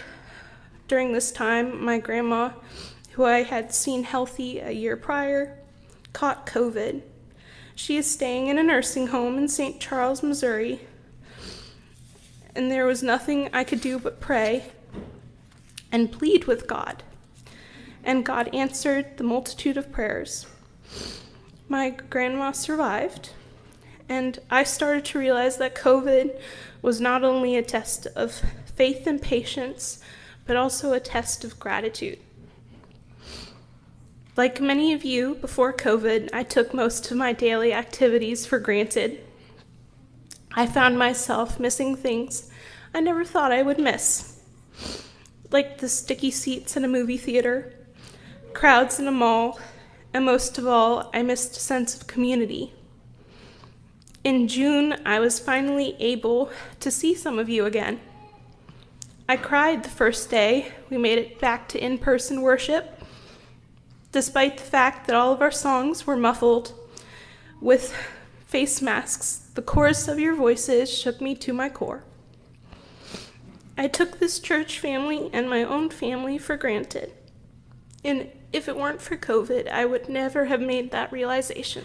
during 0.88 1.14
this 1.14 1.32
time, 1.32 1.84
my 1.84 2.00
grandma 2.00 2.50
who 3.16 3.24
I 3.24 3.44
had 3.44 3.74
seen 3.74 4.04
healthy 4.04 4.60
a 4.60 4.72
year 4.72 4.98
prior, 4.98 5.58
caught 6.12 6.46
COVID. 6.46 7.02
She 7.74 7.96
is 7.96 8.12
staying 8.12 8.48
in 8.48 8.58
a 8.58 8.64
nursing 8.64 9.08
home 9.08 9.38
in 9.38 9.48
St. 9.48 9.80
Charles, 9.80 10.22
Missouri, 10.22 10.82
and 12.54 12.70
there 12.70 12.86
was 12.86 13.02
nothing 13.02 13.50
I 13.54 13.64
could 13.64 13.80
do 13.80 14.00
but 14.00 14.20
pray 14.20 14.66
and 15.94 16.12
plead 16.12 16.44
with 16.44 16.68
God. 16.68 17.04
And 18.04 18.26
God 18.26 18.54
answered 18.54 19.16
the 19.16 19.24
multitude 19.24 19.78
of 19.78 19.94
prayers. 19.94 20.46
My 21.70 21.92
grandma 21.92 22.52
survived, 22.52 23.30
and 24.10 24.40
I 24.52 24.66
started 24.66 25.06
to 25.06 25.20
realize 25.20 25.56
that 25.56 25.74
COVID 25.74 26.38
was 26.82 27.00
not 27.00 27.24
only 27.24 27.56
a 27.56 27.64
test 27.64 28.08
of 28.08 28.42
faith 28.76 29.08
and 29.08 29.22
patience, 29.22 30.00
but 30.46 30.58
also 30.58 30.92
a 30.92 31.00
test 31.00 31.46
of 31.46 31.62
gratitude. 31.62 32.20
Like 34.38 34.60
many 34.60 34.92
of 34.92 35.06
you, 35.06 35.36
before 35.36 35.72
COVID, 35.72 36.30
I 36.34 36.44
took 36.44 36.74
most 36.74 37.10
of 37.10 37.16
my 37.16 37.32
daily 37.32 37.72
activities 37.72 38.46
for 38.46 38.60
granted. 38.60 39.22
I 40.54 40.66
found 40.66 41.00
myself 41.00 41.58
missing 41.58 41.96
things 41.96 42.52
I 42.94 43.00
never 43.00 43.24
thought 43.24 43.54
I 43.54 43.62
would 43.62 43.80
miss, 43.80 44.42
like 45.52 45.78
the 45.78 45.88
sticky 45.88 46.32
seats 46.32 46.76
in 46.76 46.84
a 46.84 46.90
movie 46.90 47.18
theater, 47.18 47.74
crowds 48.54 49.00
in 49.00 49.08
a 49.08 49.12
mall, 49.12 49.58
and 50.14 50.26
most 50.26 50.58
of 50.58 50.68
all, 50.68 51.10
I 51.14 51.22
missed 51.22 51.56
a 51.56 51.62
sense 51.62 51.96
of 51.96 52.08
community. 52.08 52.74
In 54.26 54.50
June, 54.50 54.98
I 55.06 55.20
was 55.20 55.40
finally 55.40 55.96
able 56.00 56.50
to 56.82 56.92
see 56.92 57.16
some 57.16 57.40
of 57.40 57.48
you 57.48 57.66
again. 57.66 58.02
I 59.30 59.38
cried 59.38 59.84
the 59.84 59.90
first 59.90 60.30
day 60.30 60.74
we 60.90 60.98
made 60.98 61.20
it 61.20 61.40
back 61.40 61.70
to 61.70 61.84
in 61.84 61.98
person 61.98 62.42
worship 62.42 62.95
despite 64.16 64.56
the 64.56 64.64
fact 64.64 65.08
that 65.08 65.16
all 65.16 65.34
of 65.34 65.42
our 65.42 65.52
songs 65.52 66.08
were 66.08 66.16
muffled 66.16 66.72
with 67.60 67.94
face 68.46 68.82
masks. 68.82 69.50
The 69.56 69.62
chorus 69.62 70.08
of 70.08 70.22
your 70.22 70.34
voices 70.34 70.90
shook 70.90 71.20
me 71.20 71.36
to 71.36 71.52
my 71.52 71.68
core. 71.68 72.06
I 73.78 73.90
took 73.90 74.18
this 74.18 74.40
church 74.40 74.80
family 74.80 75.30
and 75.34 75.50
my 75.50 75.64
own 75.64 75.90
family 75.90 76.38
for 76.38 76.56
granted. 76.56 77.12
And 78.06 78.32
if 78.54 78.70
it 78.70 78.78
weren't 78.78 79.02
for 79.02 79.18
COVID, 79.18 79.68
I 79.68 79.84
would 79.84 80.08
never 80.08 80.46
have 80.46 80.62
made 80.62 80.92
that 80.92 81.12
realization. 81.12 81.84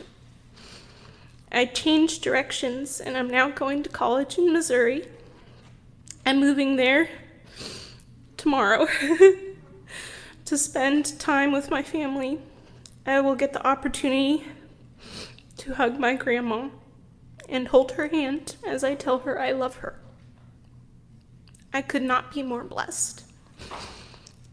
I 1.50 1.64
changed 1.64 2.22
directions 2.22 3.00
and 3.00 3.16
I'm 3.16 3.28
now 3.28 3.50
going 3.50 3.82
to 3.82 3.88
college 3.88 4.38
in 4.38 4.52
Missouri. 4.52 5.08
I'm 6.24 6.38
moving 6.38 6.76
there 6.76 7.08
tomorrow. 8.36 8.86
to 10.50 10.58
spend 10.58 11.16
time 11.20 11.52
with 11.52 11.70
my 11.70 11.80
family, 11.80 12.36
I 13.06 13.20
will 13.20 13.36
get 13.36 13.52
the 13.52 13.64
opportunity 13.64 14.44
to 15.58 15.74
hug 15.74 15.96
my 15.96 16.16
grandma 16.16 16.70
and 17.48 17.68
hold 17.68 17.92
her 17.92 18.08
hand 18.08 18.56
as 18.66 18.82
I 18.82 18.96
tell 18.96 19.20
her 19.20 19.38
I 19.38 19.52
love 19.52 19.76
her. 19.76 20.00
I 21.72 21.82
could 21.82 22.02
not 22.02 22.34
be 22.34 22.42
more 22.42 22.64
blessed. 22.64 23.22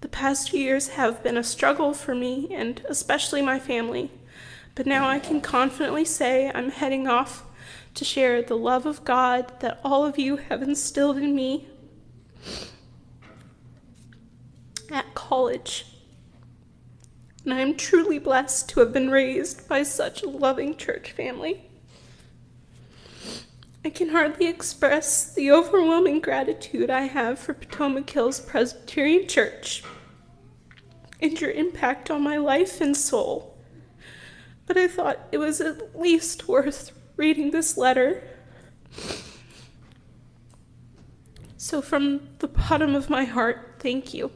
The 0.02 0.08
past 0.08 0.52
few 0.52 0.60
years 0.60 0.89
have 0.89 1.24
been 1.24 1.36
a 1.36 1.43
struggle 1.43 1.95
for 1.95 2.14
me 2.14 2.50
and 2.52 2.80
especially 2.88 3.41
my 3.41 3.58
family, 3.58 4.12
but 4.76 4.86
now 4.86 5.08
I 5.10 5.18
can 5.18 5.41
confidently 5.41 6.06
say 6.06 6.52
I'm 6.54 6.70
heading 6.70 7.08
off 7.08 7.43
to 7.95 8.06
share 8.06 8.43
the 8.43 8.56
love 8.56 8.86
of 8.86 9.04
God 9.04 9.52
that 9.62 9.80
all 9.84 10.06
of 10.06 10.20
you 10.20 10.36
have 10.36 10.62
instilled 10.62 11.18
in 11.18 11.36
me 11.36 11.68
at 14.92 15.14
college. 15.14 15.86
And 17.44 17.54
I 17.54 17.60
am 17.62 17.76
truly 17.76 18.20
blessed 18.20 18.70
to 18.70 18.80
have 18.82 18.92
been 18.92 19.10
raised 19.10 19.68
by 19.68 19.84
such 19.84 20.22
a 20.22 20.30
loving 20.30 20.76
church 20.76 21.12
family. 21.12 21.70
I 23.86 23.90
can 23.90 24.10
hardly 24.10 24.48
express 24.48 25.34
the 25.34 25.52
overwhelming 25.52 26.20
gratitude 26.20 26.90
I 26.90 27.04
have 27.04 27.40
for 27.40 27.54
Potomac 27.54 28.10
Hills 28.10 28.40
Presbyterian 28.40 29.28
Church 29.28 29.84
and 31.22 31.40
your 31.40 31.52
impact 31.52 32.12
on 32.12 32.22
my 32.22 32.38
life 32.38 32.82
and 32.82 32.96
soul. 32.96 33.58
But 34.66 34.78
I 34.78 34.88
thought 34.88 35.28
it 35.32 35.38
was 35.38 35.62
at 35.62 35.98
least 35.98 36.48
worth 36.48 36.92
reading 37.16 37.52
this 37.52 37.78
letter. 37.78 38.22
So, 41.56 41.82
from 41.82 42.30
the 42.40 42.48
bottom 42.48 42.94
of 42.96 43.10
my 43.10 43.24
heart, 43.24 43.76
thank 43.80 44.14
you. 44.14 44.32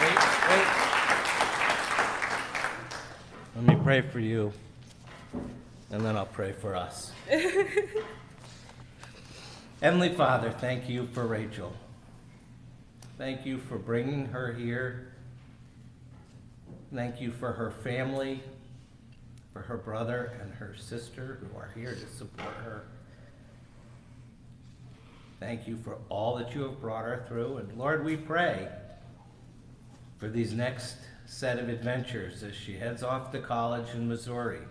Wait, 0.00 0.18
wait. 0.48 0.88
Let 3.56 3.66
me 3.66 3.74
pray 3.88 4.02
for 4.02 4.20
you, 4.20 4.52
and 5.90 6.04
then 6.04 6.14
I'll 6.14 6.26
pray 6.26 6.52
for 6.52 6.76
us. 6.76 7.10
Heavenly 9.80 10.10
Father, 10.10 10.50
thank 10.50 10.90
you 10.90 11.06
for 11.14 11.26
Rachel. 11.26 11.72
Thank 13.16 13.46
you 13.46 13.56
for 13.56 13.78
bringing 13.78 14.26
her 14.26 14.52
here. 14.52 15.14
Thank 16.94 17.18
you 17.18 17.30
for 17.30 17.52
her 17.52 17.70
family, 17.70 18.42
for 19.54 19.62
her 19.62 19.78
brother 19.78 20.38
and 20.42 20.52
her 20.52 20.74
sister 20.76 21.38
who 21.40 21.58
are 21.58 21.70
here 21.74 21.94
to 21.94 22.06
support 22.08 22.56
her. 22.56 22.84
Thank 25.40 25.66
you 25.66 25.78
for 25.78 25.96
all 26.10 26.36
that 26.36 26.54
you 26.54 26.60
have 26.64 26.78
brought 26.78 27.06
her 27.06 27.24
through. 27.26 27.56
And 27.56 27.72
Lord, 27.78 28.04
we 28.04 28.18
pray 28.18 28.68
for 30.18 30.28
these 30.28 30.52
next 30.52 30.98
set 31.28 31.58
of 31.58 31.68
adventures 31.68 32.42
as 32.42 32.54
she 32.54 32.76
heads 32.76 33.02
off 33.02 33.30
to 33.30 33.38
college 33.38 33.94
in 33.94 34.08
Missouri. 34.08 34.62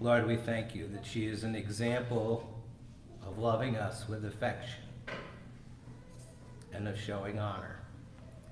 Lord, 0.00 0.26
we 0.26 0.36
thank 0.36 0.74
you 0.74 0.88
that 0.88 1.04
she 1.04 1.26
is 1.26 1.44
an 1.44 1.54
example 1.54 2.62
of 3.26 3.38
loving 3.38 3.76
us 3.76 4.08
with 4.08 4.24
affection 4.24 4.80
and 6.72 6.88
of 6.88 6.98
showing 6.98 7.38
honor. 7.38 7.80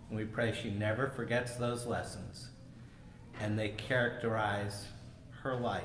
And 0.09 0.19
we 0.19 0.25
pray 0.25 0.53
she 0.53 0.71
never 0.71 1.09
forgets 1.09 1.55
those 1.57 1.87
lessons 1.87 2.49
and 3.41 3.59
they 3.59 3.71
characterize 3.71 4.87
her 5.43 5.57
life 5.57 5.83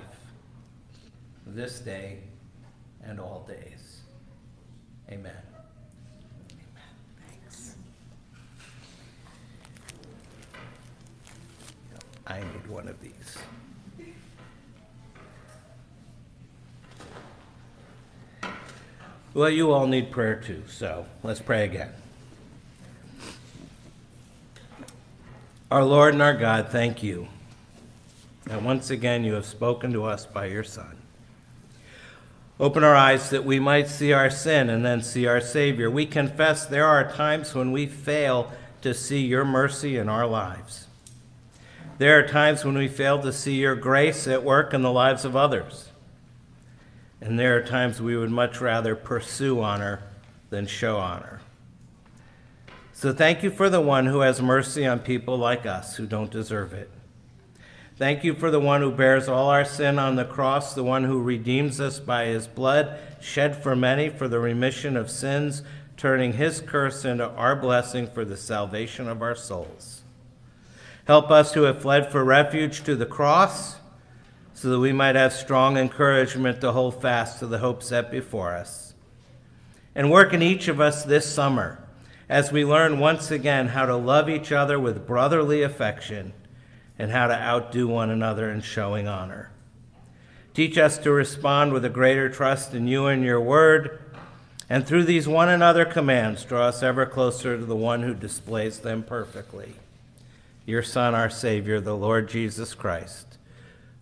this 1.45 1.80
day 1.80 2.20
and 3.03 3.20
all 3.20 3.45
days. 3.47 4.01
Amen. 5.10 5.32
Amen. 5.32 5.34
Thanks. 7.28 7.76
I 12.28 12.40
need 12.40 12.68
one 12.68 12.88
of 12.88 13.00
these. 13.02 13.38
Well, 19.34 19.50
you 19.50 19.72
all 19.72 19.88
need 19.88 20.12
prayer 20.12 20.36
too, 20.36 20.64
so 20.68 21.06
let's 21.24 21.40
pray 21.40 21.64
again. 21.64 21.92
Our 25.72 25.84
Lord 25.84 26.14
and 26.14 26.24
our 26.24 26.34
God, 26.34 26.70
thank 26.70 27.04
you 27.04 27.28
that 28.46 28.62
once 28.62 28.90
again 28.90 29.24
you 29.24 29.34
have 29.34 29.46
spoken 29.46 29.94
to 29.94 30.06
us 30.06 30.26
by 30.26 30.48
your 30.48 30.64
Son. 30.64 30.98
Open 32.60 32.84
our 32.84 32.96
eyes 32.96 33.30
that 33.30 33.46
we 33.46 33.60
might 33.60 33.88
see 33.88 34.12
our 34.12 34.30
sin 34.30 34.70
and 34.70 34.84
then 34.84 35.04
see 35.04 35.28
our 35.28 35.40
Savior. 35.42 35.92
We 35.92 36.06
confess 36.06 36.66
there 36.66 36.88
are 36.88 37.12
times 37.12 37.54
when 37.54 37.72
we 37.72 37.86
fail 37.86 38.52
to 38.82 38.94
see 38.94 39.26
your 39.26 39.46
mercy 39.46 39.98
in 39.98 40.10
our 40.10 40.26
lives. 40.26 40.87
There 41.98 42.20
are 42.20 42.28
times 42.28 42.64
when 42.64 42.78
we 42.78 42.88
fail 42.88 43.22
to 43.22 43.34
see 43.34 43.56
your 43.56 43.76
grace 43.76 44.28
at 44.28 44.43
work 44.43 44.74
in 44.74 44.84
the 44.84 44.91
lives 44.91 45.26
of 45.26 45.36
others. 45.36 45.89
And 47.20 47.39
there 47.39 47.58
are 47.58 47.64
times 47.64 48.00
we 48.00 48.16
would 48.16 48.30
much 48.30 48.62
rather 48.62 48.95
pursue 48.95 49.62
honor 49.62 50.04
than 50.52 50.68
show 50.68 50.98
honor. 50.98 51.41
So 52.93 53.14
thank 53.14 53.41
you 53.41 53.50
for 53.50 53.70
the 53.70 53.82
one 53.82 54.06
who 54.06 54.20
has 54.20 54.41
mercy 54.41 54.86
on 54.86 55.00
people 55.00 55.38
like 55.38 55.66
us 55.66 55.95
who 55.95 56.06
don't 56.06 56.32
deserve 56.32 56.74
it. 56.74 56.89
Thank 57.98 58.24
you 58.24 58.36
for 58.36 58.52
the 58.52 58.60
one 58.60 58.82
who 58.82 58.91
bears 58.91 59.28
all 59.28 59.50
our 59.50 59.66
sin 59.66 59.98
on 59.98 60.16
the 60.16 60.26
cross, 60.26 60.76
the 60.76 60.84
one 60.84 61.04
who 61.04 61.20
redeems 61.20 61.82
us 61.82 62.00
by 62.00 62.26
his 62.26 62.48
blood 62.48 63.00
shed 63.20 63.62
for 63.62 63.76
many 63.76 64.10
for 64.10 64.28
the 64.28 64.39
remission 64.39 64.95
of 64.95 65.10
sins, 65.10 65.64
turning 65.95 66.34
his 66.34 66.62
curse 66.62 67.04
into 67.06 67.28
our 67.32 67.56
blessing 67.56 68.06
for 68.06 68.24
the 68.24 68.38
salvation 68.38 69.08
of 69.08 69.24
our 69.24 69.36
souls. 69.36 69.97
Help 71.08 71.32
us 71.32 71.53
who 71.53 71.64
have 71.64 71.82
fled 71.82 72.12
for 72.12 72.22
refuge 72.22 72.84
to 72.84 72.93
the 72.93 73.05
cross 73.05 73.78
so 74.53 74.70
that 74.70 74.80
we 74.80 74.91
might 74.91 75.16
have 75.16 75.32
strong 75.32 75.78
encouragement 75.78 76.60
to 76.60 76.74
hold 76.74 77.01
fast 77.01 77.39
to 77.39 77.47
the 77.47 77.60
hope 77.60 77.82
set 77.82 78.12
before 78.12 78.53
us. 78.53 78.93
And 79.95 80.12
work 80.12 80.34
in 80.34 80.41
each 80.41 80.68
of 80.68 80.82
us 80.82 81.05
this 81.05 81.26
summer 81.26 81.82
as 82.28 82.51
we 82.51 82.66
learn 82.66 82.99
once 82.99 83.32
again 83.32 83.70
how 83.70 83.86
to 83.86 83.95
love 83.95 84.30
each 84.30 84.51
other 84.51 84.78
with 84.78 85.08
brotherly 85.08 85.64
affection 85.64 86.34
and 86.99 87.10
how 87.10 87.28
to 87.28 87.41
outdo 87.41 87.88
one 87.88 88.10
another 88.10 88.51
in 88.51 88.60
showing 88.60 89.08
honor. 89.08 89.49
Teach 90.53 90.78
us 90.78 90.97
to 90.97 91.12
respond 91.14 91.72
with 91.72 91.86
a 91.86 91.89
greater 91.89 92.28
trust 92.28 92.74
in 92.74 92.86
you 92.86 93.05
and 93.05 93.24
your 93.24 93.39
word, 93.39 94.01
and 94.70 94.86
through 94.86 95.05
these 95.05 95.26
one 95.26 95.47
another 95.47 95.86
commands, 95.86 96.43
draw 96.43 96.66
us 96.66 96.84
ever 96.84 97.05
closer 97.05 97.58
to 97.58 97.64
the 97.64 97.78
one 97.78 98.03
who 98.03 98.14
displays 98.14 98.80
them 98.80 99.03
perfectly. 99.03 99.76
Your 100.68 100.84
Son, 100.84 101.15
our 101.15 101.30
Savior, 101.30 101.80
the 101.80 101.95
Lord 101.95 102.28
Jesus 102.28 102.74
Christ, 102.74 103.38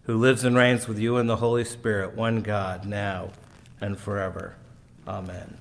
who 0.06 0.18
lives 0.18 0.44
and 0.44 0.58
reigns 0.58 0.88
with 0.88 0.98
you 0.98 1.18
in 1.18 1.28
the 1.28 1.36
Holy 1.36 1.64
Spirit, 1.64 2.16
one 2.16 2.42
God, 2.42 2.86
now 2.88 3.30
and 3.80 3.96
forever. 4.00 4.56
Amen. 5.08 5.58